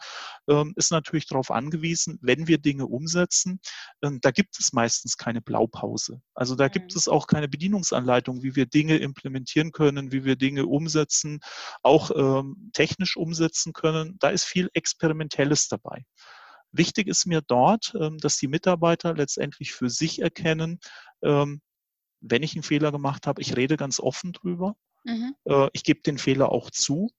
[0.48, 3.60] ähm, ist natürlich darauf angewiesen, wenn wir Dinge umsetzen,
[4.02, 6.20] ähm, da gibt es meistens keine Blaupause.
[6.34, 6.72] Also da mhm.
[6.72, 11.40] gibt es auch keine Bedienungsanleitung, wie wir Dinge implementieren können, wie wir Dinge umsetzen,
[11.82, 14.16] auch ähm, technisch umsetzen können.
[14.18, 16.04] Da ist viel Experimentelles dabei.
[16.72, 20.80] Wichtig ist mir dort, ähm, dass die Mitarbeiter letztendlich für sich erkennen,
[21.22, 21.62] ähm,
[22.20, 24.76] wenn ich einen Fehler gemacht habe, ich rede ganz offen drüber.
[25.04, 25.34] Mhm.
[25.44, 27.10] Äh, ich gebe den Fehler auch zu.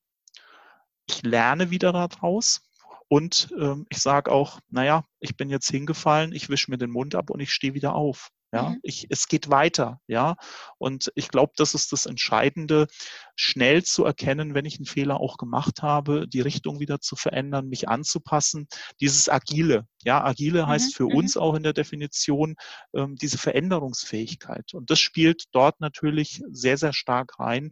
[1.08, 2.62] Ich lerne wieder daraus.
[3.08, 7.16] Und ähm, ich sage auch, naja, ich bin jetzt hingefallen, ich wische mir den Mund
[7.16, 8.30] ab und ich stehe wieder auf.
[8.52, 8.80] Ja, mhm.
[8.82, 10.02] ich, es geht weiter.
[10.08, 10.36] Ja,
[10.78, 12.88] und ich glaube, das ist das Entscheidende,
[13.36, 17.70] schnell zu erkennen, wenn ich einen Fehler auch gemacht habe, die Richtung wieder zu verändern,
[17.70, 18.68] mich anzupassen.
[19.00, 19.88] Dieses Agile.
[20.04, 20.68] Ja, Agile mhm.
[20.68, 21.16] heißt für mhm.
[21.16, 22.56] uns auch in der Definition
[22.94, 24.74] ähm, diese Veränderungsfähigkeit.
[24.74, 27.72] Und das spielt dort natürlich sehr, sehr stark rein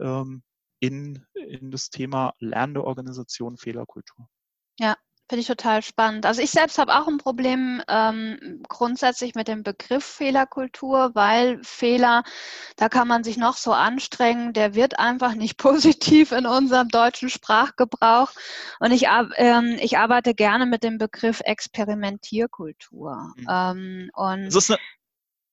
[0.00, 0.42] ähm,
[0.80, 4.28] in, in das Thema lernende Organisation, Fehlerkultur.
[4.78, 4.94] Ja,
[5.28, 6.24] Finde ich total spannend.
[6.24, 12.22] Also ich selbst habe auch ein Problem ähm, grundsätzlich mit dem Begriff Fehlerkultur, weil Fehler,
[12.76, 17.28] da kann man sich noch so anstrengen, der wird einfach nicht positiv in unserem deutschen
[17.28, 18.30] Sprachgebrauch.
[18.80, 19.04] Und ich,
[19.36, 23.34] ähm, ich arbeite gerne mit dem Begriff Experimentierkultur.
[23.36, 23.46] Mhm.
[23.50, 24.80] Ähm, und es ist, eine,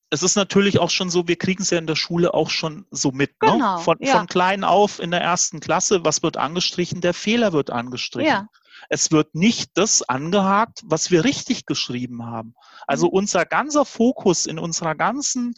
[0.09, 2.85] es ist natürlich auch schon so, wir kriegen es ja in der Schule auch schon
[2.91, 3.31] so mit.
[3.41, 3.51] Ne?
[3.51, 3.83] Genau, ne?
[3.83, 4.17] von, ja.
[4.17, 7.01] von klein auf in der ersten Klasse, was wird angestrichen?
[7.01, 8.31] Der Fehler wird angestrichen.
[8.31, 8.47] Ja.
[8.89, 12.55] Es wird nicht das angehakt, was wir richtig geschrieben haben.
[12.88, 13.13] Also mhm.
[13.13, 15.53] unser ganzer Fokus in unserer ganzen,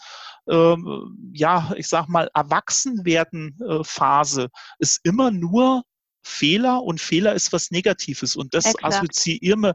[0.49, 4.49] ähm, ja, ich sag mal, Erwachsenwerden-Phase
[4.79, 5.83] ist immer nur
[6.23, 8.83] Fehler und Fehler ist was Negatives und das Exakt.
[8.83, 9.73] assoziieren wir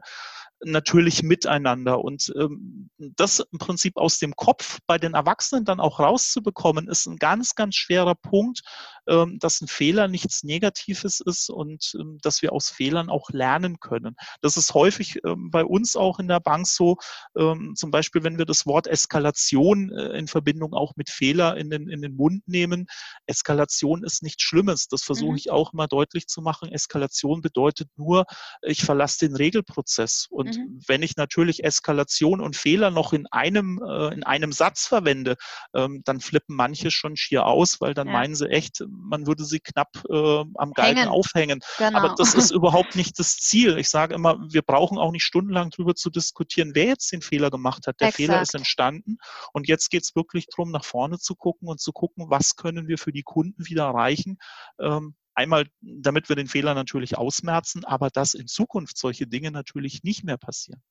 [0.65, 2.03] natürlich miteinander.
[2.03, 7.05] Und ähm, das im Prinzip aus dem Kopf bei den Erwachsenen dann auch rauszubekommen, ist
[7.05, 8.61] ein ganz, ganz schwerer Punkt,
[9.07, 13.79] ähm, dass ein Fehler nichts Negatives ist und ähm, dass wir aus Fehlern auch lernen
[13.79, 14.15] können.
[14.41, 16.97] Das ist häufig ähm, bei uns auch in der Bank so,
[17.37, 21.69] ähm, zum Beispiel, wenn wir das Wort Eskalation äh, in Verbindung auch mit Fehler in
[21.69, 22.87] den, in den Mund nehmen.
[23.25, 24.87] Eskalation ist nichts Schlimmes.
[24.87, 25.37] Das versuche mhm.
[25.37, 26.71] ich auch immer deutlich zu machen.
[26.71, 28.25] Eskalation bedeutet nur,
[28.61, 30.27] ich verlasse den Regelprozess.
[30.29, 30.79] Und mhm.
[30.87, 35.35] wenn ich natürlich Eskalation und Fehler noch in einem, äh, in einem Satz verwende,
[35.73, 38.13] ähm, dann flippen manche schon schier aus, weil dann ja.
[38.13, 41.09] meinen sie echt, man würde sie knapp äh, am Galgen Hängen.
[41.09, 41.59] aufhängen.
[41.77, 41.97] Genau.
[41.97, 43.77] Aber das ist überhaupt nicht das Ziel.
[43.77, 47.49] Ich sage immer, wir brauchen auch nicht stundenlang darüber zu diskutieren, wer jetzt den Fehler
[47.49, 47.99] gemacht hat.
[47.99, 48.17] Der Exakt.
[48.17, 49.17] Fehler ist entstanden.
[49.51, 52.87] Und jetzt geht es wirklich darum, nach vorne zu gucken und zu gucken, was können
[52.87, 54.37] wir für die Kunden wieder erreichen.
[54.79, 60.03] Ähm, einmal, damit wir den Fehler natürlich ausmerzen, aber dass in Zukunft solche Dinge natürlich
[60.03, 60.81] nicht mehr passieren.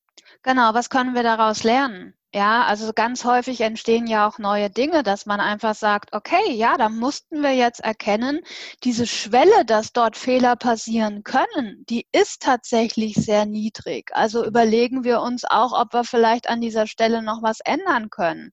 [0.43, 2.15] Genau, was können wir daraus lernen?
[2.35, 6.79] Ja, also ganz häufig entstehen ja auch neue Dinge, dass man einfach sagt, okay, ja,
[6.79, 8.41] da mussten wir jetzt erkennen,
[8.85, 14.11] diese Schwelle, dass dort Fehler passieren können, die ist tatsächlich sehr niedrig.
[14.15, 18.53] Also überlegen wir uns auch, ob wir vielleicht an dieser Stelle noch was ändern können.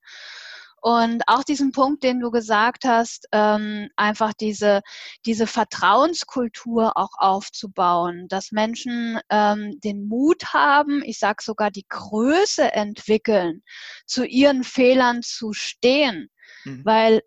[0.82, 4.82] Und auch diesen Punkt, den du gesagt hast, ähm, einfach diese,
[5.26, 12.72] diese Vertrauenskultur auch aufzubauen, dass Menschen ähm, den Mut haben, ich sage sogar die Größe
[12.74, 13.64] entwickeln,
[14.06, 16.30] zu ihren Fehlern zu stehen.
[16.64, 16.86] Mhm.
[16.86, 17.22] Weil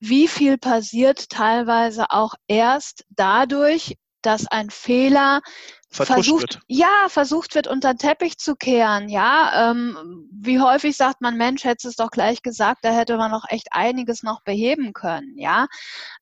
[0.00, 5.40] wie viel passiert teilweise auch erst dadurch, dass ein Fehler
[5.90, 6.60] versucht, wird.
[6.68, 9.08] ja, versucht wird, unter den Teppich zu kehren.
[9.08, 13.30] Ja, ähm, wie häufig sagt man, Mensch, hätte es doch gleich gesagt, da hätte man
[13.30, 15.36] noch echt einiges noch beheben können.
[15.36, 15.66] Ja,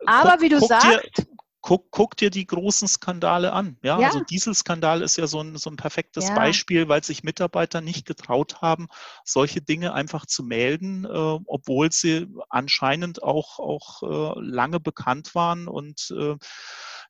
[0.07, 1.27] aber guck, wie du sagst.
[1.63, 3.77] Guck, guck, dir die großen Skandale an.
[3.83, 4.07] Ja, ja.
[4.07, 6.35] also Dieselskandal ist ja so ein, so ein perfektes ja.
[6.37, 8.87] Beispiel, weil sich Mitarbeiter nicht getraut haben,
[9.25, 14.03] solche Dinge einfach zu melden, äh, obwohl sie anscheinend auch, auch
[14.37, 16.37] äh, lange bekannt waren und äh,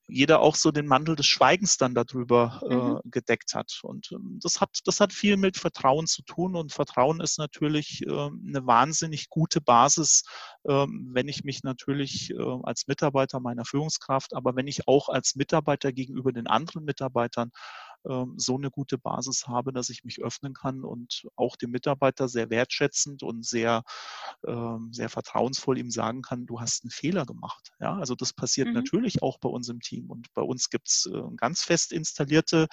[0.09, 3.01] jeder auch so den Mantel des Schweigens dann darüber äh, mhm.
[3.11, 3.81] gedeckt hat.
[3.83, 6.55] Und ähm, das hat, das hat viel mit Vertrauen zu tun.
[6.55, 10.23] Und Vertrauen ist natürlich äh, eine wahnsinnig gute Basis,
[10.65, 15.35] äh, wenn ich mich natürlich äh, als Mitarbeiter meiner Führungskraft, aber wenn ich auch als
[15.35, 17.51] Mitarbeiter gegenüber den anderen Mitarbeitern ähm,
[18.37, 22.51] so eine gute Basis habe, dass ich mich öffnen kann und auch dem Mitarbeiter sehr
[22.51, 23.83] wertschätzend und sehr,
[24.47, 27.73] ähm, sehr vertrauensvoll ihm sagen kann, du hast einen Fehler gemacht.
[27.81, 28.75] Ja, also das passiert mhm.
[28.75, 32.69] natürlich auch bei uns im Team und bei uns gibt es äh, ganz fest installierte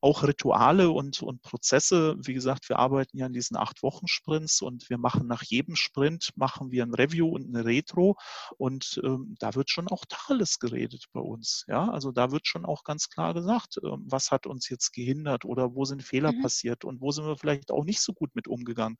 [0.00, 2.16] auch Rituale und, und Prozesse.
[2.18, 5.76] Wie gesagt, wir arbeiten ja in diesen acht Wochen Sprints und wir machen nach jedem
[5.76, 8.16] Sprint machen wir ein Review und eine Retro
[8.58, 11.64] und ähm, da wird schon auch Tacheles geredet bei uns.
[11.68, 14.92] Ja, also da wird schon auch ganz klar gesagt, ähm, was hat uns uns jetzt
[14.92, 16.42] gehindert oder wo sind Fehler mhm.
[16.42, 18.96] passiert und wo sind wir vielleicht auch nicht so gut mit umgegangen.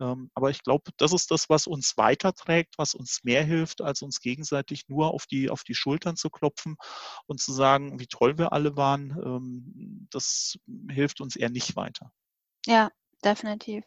[0.00, 4.02] Ähm, aber ich glaube, das ist das, was uns weiterträgt, was uns mehr hilft, als
[4.02, 6.76] uns gegenseitig nur auf die, auf die Schultern zu klopfen
[7.26, 9.10] und zu sagen, wie toll wir alle waren.
[9.24, 10.58] Ähm, das
[10.90, 12.10] hilft uns eher nicht weiter.
[12.66, 12.90] Ja,
[13.24, 13.84] definitiv.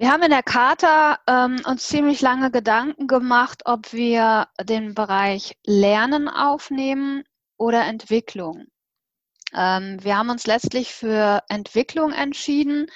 [0.00, 5.56] Wir haben in der Charta ähm, uns ziemlich lange Gedanken gemacht, ob wir den Bereich
[5.66, 7.24] Lernen aufnehmen
[7.56, 8.68] oder Entwicklung.
[9.54, 12.86] Ähm, wir haben uns letztlich für Entwicklung entschieden,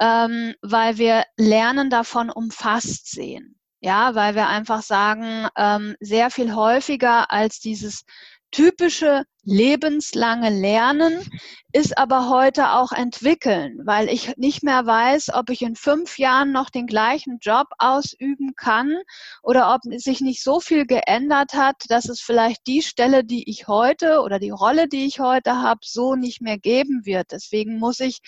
[0.00, 3.54] ähm, weil wir Lernen davon umfasst sehen.
[3.80, 8.04] Ja, weil wir einfach sagen, ähm, sehr viel häufiger als dieses
[8.50, 11.26] typische lebenslange Lernen
[11.72, 16.52] ist aber heute auch entwickeln, weil ich nicht mehr weiß, ob ich in fünf Jahren
[16.52, 18.94] noch den gleichen Job ausüben kann
[19.42, 23.68] oder ob sich nicht so viel geändert hat, dass es vielleicht die Stelle, die ich
[23.68, 27.32] heute oder die Rolle, die ich heute habe, so nicht mehr geben wird.
[27.32, 28.20] Deswegen muss ich,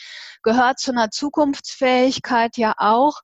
[0.43, 3.21] gehört zu einer Zukunftsfähigkeit ja auch,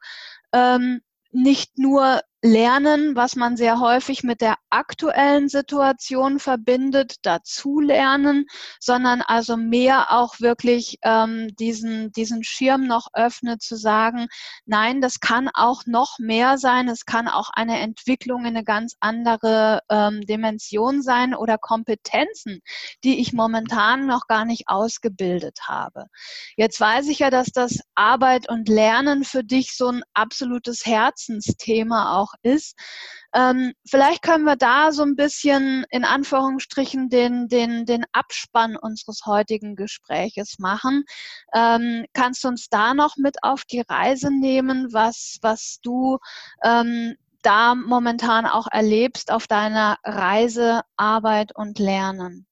[0.52, 1.00] ähm,
[1.32, 8.46] nicht nur lernen, was man sehr häufig mit der aktuellen Situation verbindet, dazu lernen,
[8.80, 14.28] sondern also mehr auch wirklich ähm, diesen, diesen Schirm noch öffnet, zu sagen,
[14.64, 18.94] nein, das kann auch noch mehr sein, es kann auch eine Entwicklung in eine ganz
[19.00, 22.61] andere ähm, Dimension sein oder Kompetenzen,
[23.02, 26.06] die ich momentan noch gar nicht ausgebildet habe.
[26.56, 32.16] Jetzt weiß ich ja, dass das Arbeit und Lernen für dich so ein absolutes Herzensthema
[32.16, 32.76] auch ist.
[33.34, 39.26] Ähm, vielleicht können wir da so ein bisschen in Anführungsstrichen den, den, den Abspann unseres
[39.26, 41.05] heutigen Gespräches machen.
[41.55, 46.18] Ähm, kannst du uns da noch mit auf die Reise nehmen, was, was du
[46.62, 52.47] ähm, da momentan auch erlebst auf deiner Reise Arbeit und Lernen?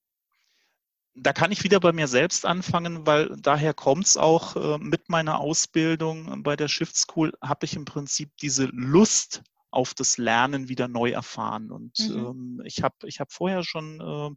[1.15, 5.09] da kann ich wieder bei mir selbst anfangen, weil daher kommt es auch äh, mit
[5.09, 9.43] meiner Ausbildung bei der Shift School, habe ich im Prinzip diese Lust
[9.75, 11.71] auf das Lernen wieder neu erfahren.
[11.71, 12.17] Und mhm.
[12.17, 14.31] ähm, ich habe ich hab vorher schon äh,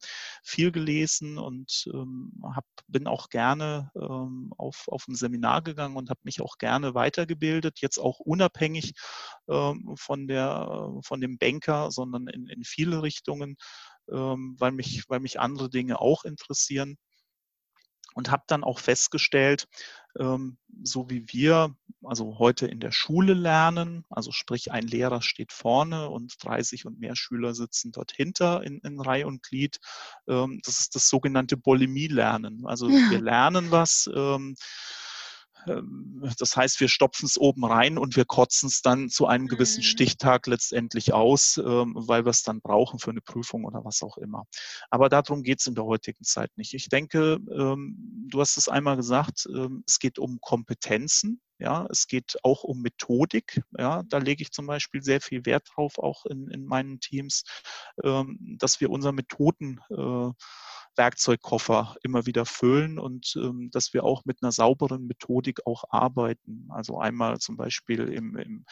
[0.44, 6.10] viel gelesen und ähm, hab, bin auch gerne ähm, auf, auf ein Seminar gegangen und
[6.10, 8.94] habe mich auch gerne weitergebildet, jetzt auch unabhängig
[9.48, 13.56] ähm, von, der, von dem Banker, sondern in, in viele Richtungen,
[14.12, 16.98] ähm, weil, mich, weil mich andere Dinge auch interessieren
[18.18, 19.68] und habe dann auch festgestellt,
[20.20, 25.52] ähm, so wie wir also heute in der Schule lernen, also sprich ein Lehrer steht
[25.52, 29.80] vorne und 30 und mehr Schüler sitzen dort hinter in, in Reihe und Glied.
[30.28, 32.66] Ähm, das ist das sogenannte Bulimie-Lernen.
[32.66, 34.56] Also wir lernen was ähm,
[36.40, 39.80] das heißt, wir stopfen es oben rein und wir kotzen es dann zu einem gewissen
[39.80, 39.86] mhm.
[39.86, 44.18] Stichtag letztendlich aus, ähm, weil wir es dann brauchen für eine Prüfung oder was auch
[44.18, 44.46] immer.
[44.90, 46.74] Aber darum geht es in der heutigen Zeit nicht.
[46.74, 49.48] Ich denke, ähm, du hast es einmal gesagt,
[49.86, 51.42] es geht um Kompetenzen.
[51.60, 53.62] Ja, es geht auch um Methodik.
[53.78, 57.44] Ja, da lege ich zum Beispiel sehr viel Wert drauf, auch in, in meinen Teams,
[58.04, 60.32] dass wir unsere Methoden äh,
[62.04, 66.68] immer wieder füllen und ähm, dass wir auch mit einer sauberen Methodik auch arbeiten.
[66.70, 68.66] Also einmal zum Beispiel im, im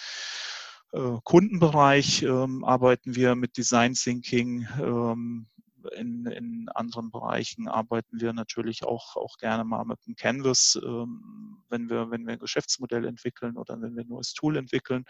[0.92, 4.68] äh, Kundenbereich ähm, arbeiten wir mit Design Thinking.
[5.96, 11.64] In, in anderen Bereichen arbeiten wir natürlich auch, auch gerne mal mit dem Canvas, ähm,
[11.70, 15.06] wenn, wir, wenn wir ein Geschäftsmodell entwickeln oder wenn wir ein neues Tool entwickeln.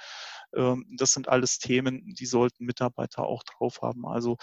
[0.54, 4.06] Ähm, das sind alles Themen, die sollten Mitarbeiter auch drauf haben.
[4.06, 4.38] Also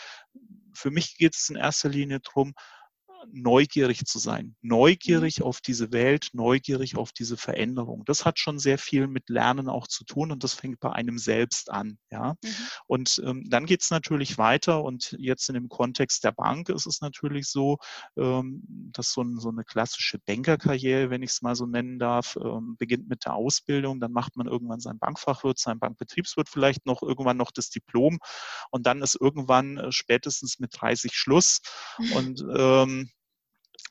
[0.74, 2.54] für mich geht es in erster Linie darum,
[3.30, 5.46] neugierig zu sein, neugierig mhm.
[5.46, 8.04] auf diese Welt, neugierig auf diese Veränderung.
[8.04, 11.18] Das hat schon sehr viel mit Lernen auch zu tun und das fängt bei einem
[11.18, 11.98] selbst an.
[12.10, 12.34] Ja?
[12.42, 12.48] Mhm.
[12.86, 16.86] Und ähm, dann geht es natürlich weiter und jetzt in dem Kontext der Bank ist
[16.86, 17.78] es natürlich so,
[18.16, 18.62] ähm,
[18.92, 22.76] dass so, ein, so, eine klassische Bankerkarriere, wenn ich es mal so nennen darf, ähm,
[22.78, 27.36] beginnt mit der Ausbildung, dann macht man irgendwann sein Bankfachwirt, sein Bankbetriebswirt vielleicht noch irgendwann
[27.36, 28.18] noch das Diplom
[28.70, 31.60] und dann ist irgendwann äh, spätestens mit 30 Schluss
[32.14, 33.11] und ähm,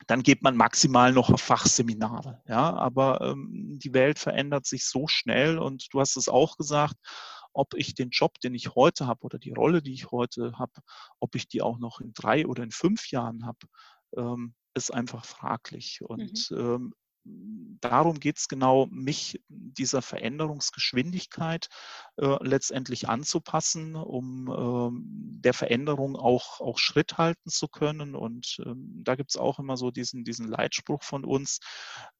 [0.06, 2.42] dann geht man maximal noch auf Fachseminare.
[2.46, 6.96] Ja, aber ähm, die Welt verändert sich so schnell und du hast es auch gesagt,
[7.52, 10.72] ob ich den Job, den ich heute habe oder die Rolle, die ich heute habe,
[11.20, 13.66] ob ich die auch noch in drei oder in fünf Jahren habe,
[14.16, 16.00] ähm, ist einfach fraglich.
[16.02, 16.58] Und mhm.
[16.58, 16.94] ähm,
[17.24, 21.68] darum geht es genau, mich dieser Veränderungsgeschwindigkeit
[22.16, 28.14] äh, letztendlich anzupassen, um ähm, der Veränderung auch, auch Schritt halten zu können.
[28.14, 31.58] Und ähm, da gibt es auch immer so diesen, diesen Leitspruch von uns,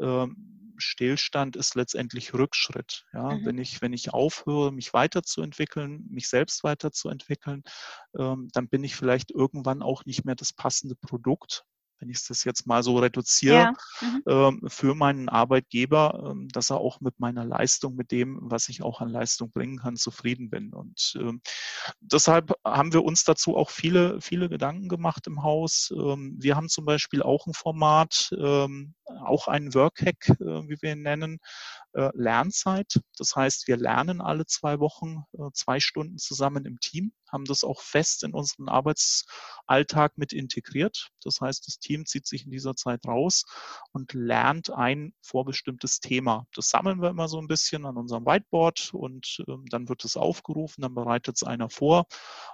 [0.00, 3.07] ähm, Stillstand ist letztendlich Rückschritt.
[3.12, 3.34] Ja?
[3.34, 3.44] Mhm.
[3.44, 7.62] Wenn, ich, wenn ich aufhöre, mich weiterzuentwickeln, mich selbst weiterzuentwickeln,
[8.18, 11.64] ähm, dann bin ich vielleicht irgendwann auch nicht mehr das passende Produkt
[12.03, 13.72] wenn ich das jetzt mal so reduziere, ja.
[14.00, 14.22] mhm.
[14.26, 18.82] ähm, für meinen Arbeitgeber, ähm, dass er auch mit meiner Leistung, mit dem, was ich
[18.82, 20.74] auch an Leistung bringen kann, zufrieden bin.
[20.74, 21.40] Und ähm,
[22.00, 25.92] deshalb haben wir uns dazu auch viele, viele Gedanken gemacht im Haus.
[25.92, 28.30] Wir haben zum Beispiel auch ein Format,
[29.20, 31.38] auch einen Workhack, äh, wie wir ihn nennen,
[32.14, 33.01] Lernzeit.
[33.18, 37.64] Das heißt, wir lernen alle zwei Wochen äh, zwei Stunden zusammen im Team, haben das
[37.64, 41.09] auch fest in unseren Arbeitsalltag mit integriert.
[41.22, 43.45] Das heißt, das Team zieht sich in dieser Zeit raus
[43.93, 46.47] und lernt ein vorbestimmtes Thema.
[46.55, 50.16] Das sammeln wir immer so ein bisschen an unserem Whiteboard und ähm, dann wird es
[50.16, 52.07] aufgerufen, dann bereitet es einer vor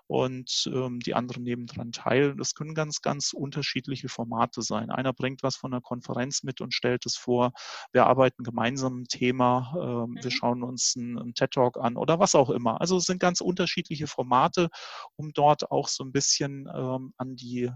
[0.06, 2.34] und ähm, die anderen nehmen daran teil.
[2.36, 4.90] Das können ganz, ganz unterschiedliche Formate sein.
[4.90, 7.52] Einer bringt was von der Konferenz mit und stellt es vor.
[7.92, 9.27] Wir arbeiten gemeinsam ein Thema.
[9.76, 10.18] Ähm, mhm.
[10.22, 12.80] Wir schauen uns einen, einen TED-Talk an oder was auch immer.
[12.80, 14.68] Also es sind ganz unterschiedliche Formate,
[15.16, 17.70] um dort auch so ein bisschen ähm, an die,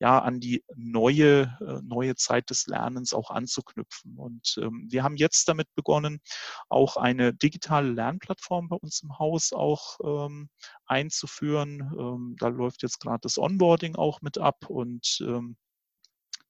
[0.00, 4.16] ja, an die neue, äh, neue Zeit des Lernens auch anzuknüpfen.
[4.16, 6.20] Und ähm, wir haben jetzt damit begonnen,
[6.68, 10.48] auch eine digitale Lernplattform bei uns im Haus auch ähm,
[10.86, 11.92] einzuführen.
[11.98, 15.56] Ähm, da läuft jetzt gerade das Onboarding auch mit ab und ähm,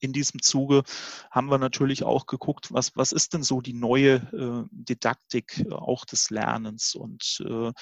[0.03, 0.83] in diesem Zuge
[1.31, 5.73] haben wir natürlich auch geguckt, was, was ist denn so die neue äh, Didaktik äh,
[5.73, 6.97] auch des Lernens?
[6.97, 7.73] Und äh,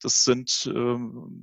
[0.00, 0.98] das sind, äh,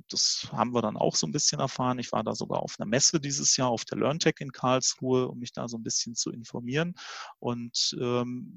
[0.08, 1.98] das haben wir dann auch so ein bisschen erfahren.
[1.98, 5.38] Ich war da sogar auf einer Messe dieses Jahr, auf der LearnTech in Karlsruhe, um
[5.38, 6.94] mich da so ein bisschen zu informieren.
[7.38, 8.48] Und ähm,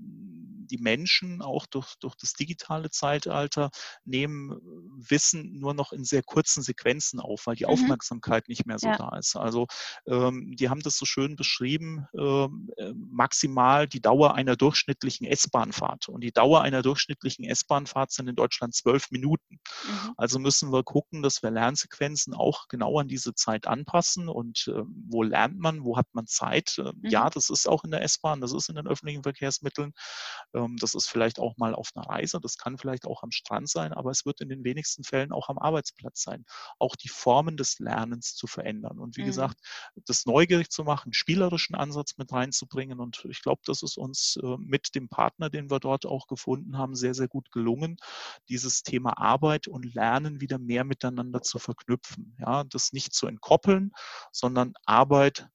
[0.72, 3.70] die Menschen auch durch, durch das digitale Zeitalter
[4.06, 4.58] nehmen
[4.96, 7.72] Wissen nur noch in sehr kurzen Sequenzen auf, weil die mhm.
[7.72, 8.96] Aufmerksamkeit nicht mehr so ja.
[8.96, 9.36] da ist.
[9.36, 9.68] Also
[10.08, 15.26] ähm, die haben das so schön beschrieben, beschrieben, ähm, äh, maximal die Dauer einer durchschnittlichen
[15.26, 16.10] S-Bahnfahrt.
[16.10, 19.56] Und die Dauer einer durchschnittlichen S-Bahnfahrt sind in Deutschland zwölf Minuten.
[19.56, 20.14] Mhm.
[20.18, 24.30] Also müssen wir gucken, dass wir Lernsequenzen auch genau an diese Zeit anpassen.
[24.30, 26.76] Und äh, wo lernt man, wo hat man Zeit?
[26.78, 27.10] Äh, mhm.
[27.10, 29.94] Ja, das ist auch in der S-Bahn, das ist in den öffentlichen Verkehrsmitteln.
[30.54, 33.70] Ähm, das ist vielleicht auch mal auf einer Reise, das kann vielleicht auch am Strand
[33.70, 36.46] sein, aber es wird in den wenigsten Fällen auch am Arbeitsplatz sein.
[36.80, 39.00] Auch die Formen des Lernens zu verändern.
[39.00, 39.28] Und wie mhm.
[39.28, 39.60] gesagt,
[40.06, 41.14] das neugierig zu machen,
[41.58, 43.00] spielerischen Ansatz mit reinzubringen.
[43.00, 46.78] Und ich glaube, das ist uns äh, mit dem Partner, den wir dort auch gefunden
[46.78, 47.98] haben, sehr, sehr gut gelungen,
[48.50, 52.36] dieses Thema Arbeit und Lernen wieder mehr miteinander zu verknüpfen.
[52.40, 53.92] Ja, das nicht zu entkoppeln,
[54.32, 55.48] sondern Arbeit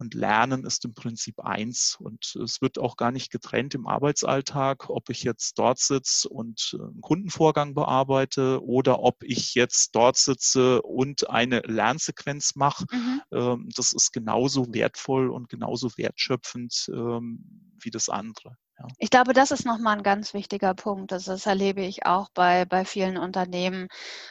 [0.00, 1.96] und Lernen ist im Prinzip eins.
[2.00, 6.74] Und es wird auch gar nicht getrennt im Arbeitsalltag, ob ich jetzt dort sitze und
[6.78, 12.86] äh, einen Kundenvorgang bearbeite oder ob ich jetzt dort sitze und eine Lernsequenz mache.
[12.90, 13.20] Mhm.
[13.30, 18.56] Ähm, das ist genauso wertvoll und genauso wertschöpfend ähm, wie das andere.
[18.98, 21.12] Ich glaube, das ist nochmal ein ganz wichtiger Punkt.
[21.12, 23.88] Also das erlebe ich auch bei, bei vielen Unternehmen,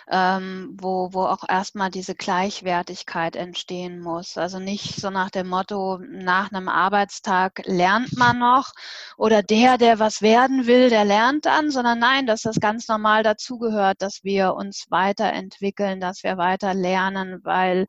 [0.10, 4.38] ähm, wo, wo auch erstmal diese Gleichwertigkeit entstehen muss.
[4.38, 8.72] Also nicht so nach dem Motto, nach einem Arbeitstag lernt man noch
[9.18, 13.24] oder der, der was werden will, der lernt dann, sondern nein, dass das ganz normal
[13.24, 17.86] dazugehört, dass wir uns weiterentwickeln, dass wir weiter lernen, weil,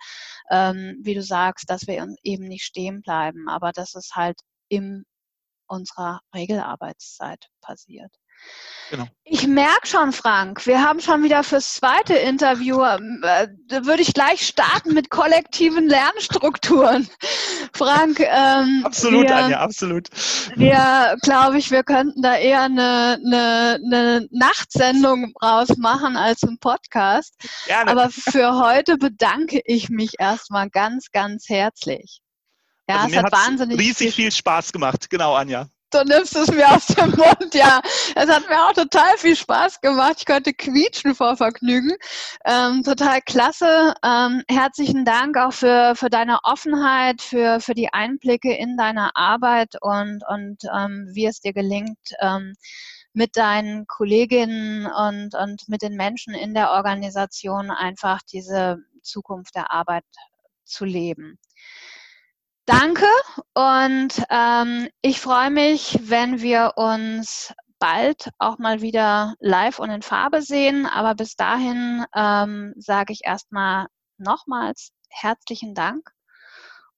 [0.50, 5.04] ähm, wie du sagst, dass wir eben nicht stehen bleiben, aber dass es halt im
[5.70, 8.12] unserer Regelarbeitszeit passiert.
[8.90, 9.06] Genau.
[9.22, 14.02] Ich merke schon, Frank, wir haben schon wieder fürs zweite Interview, ähm, äh, da würde
[14.02, 17.08] ich gleich starten mit kollektiven Lernstrukturen.
[17.72, 20.08] Frank, ähm, absolut, wir, Anja, absolut.
[20.56, 27.36] Wir, glaube ich, wir könnten da eher eine, eine, eine Nachtsendung rausmachen als ein Podcast.
[27.66, 27.92] Gerne.
[27.92, 32.22] Aber für heute bedanke ich mich erstmal ganz, ganz herzlich.
[32.90, 35.08] Ja, also es hat wahnsinnig riesig viel Spaß gemacht.
[35.10, 35.68] Genau, Anja.
[35.92, 37.80] Du nimmst es mir aus dem Mund, ja.
[38.14, 40.16] Es hat mir auch total viel Spaß gemacht.
[40.18, 41.96] Ich konnte quietschen vor Vergnügen.
[42.44, 43.94] Ähm, total klasse.
[44.04, 49.74] Ähm, herzlichen Dank auch für, für deine Offenheit, für, für die Einblicke in deine Arbeit
[49.80, 52.54] und, und ähm, wie es dir gelingt, ähm,
[53.12, 59.72] mit deinen Kolleginnen und, und mit den Menschen in der Organisation einfach diese Zukunft der
[59.72, 60.04] Arbeit
[60.64, 61.38] zu leben.
[62.70, 63.08] Danke
[63.52, 70.02] und ähm, ich freue mich, wenn wir uns bald auch mal wieder live und in
[70.02, 70.86] Farbe sehen.
[70.86, 76.12] Aber bis dahin ähm, sage ich erstmal nochmals herzlichen Dank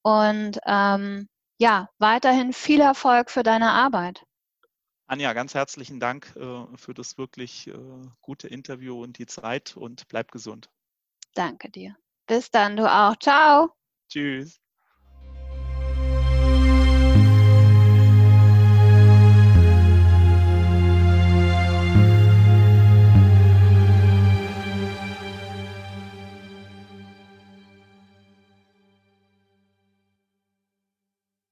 [0.03, 4.27] und ähm, ja, weiterhin viel Erfolg für deine Arbeit.
[5.07, 7.79] Anja, ganz herzlichen Dank äh, für das wirklich äh,
[8.21, 10.69] gute Interview und die Zeit und bleib gesund.
[11.35, 11.97] Danke dir.
[12.27, 13.17] Bis dann, du auch.
[13.17, 13.71] Ciao.
[14.11, 14.61] Tschüss.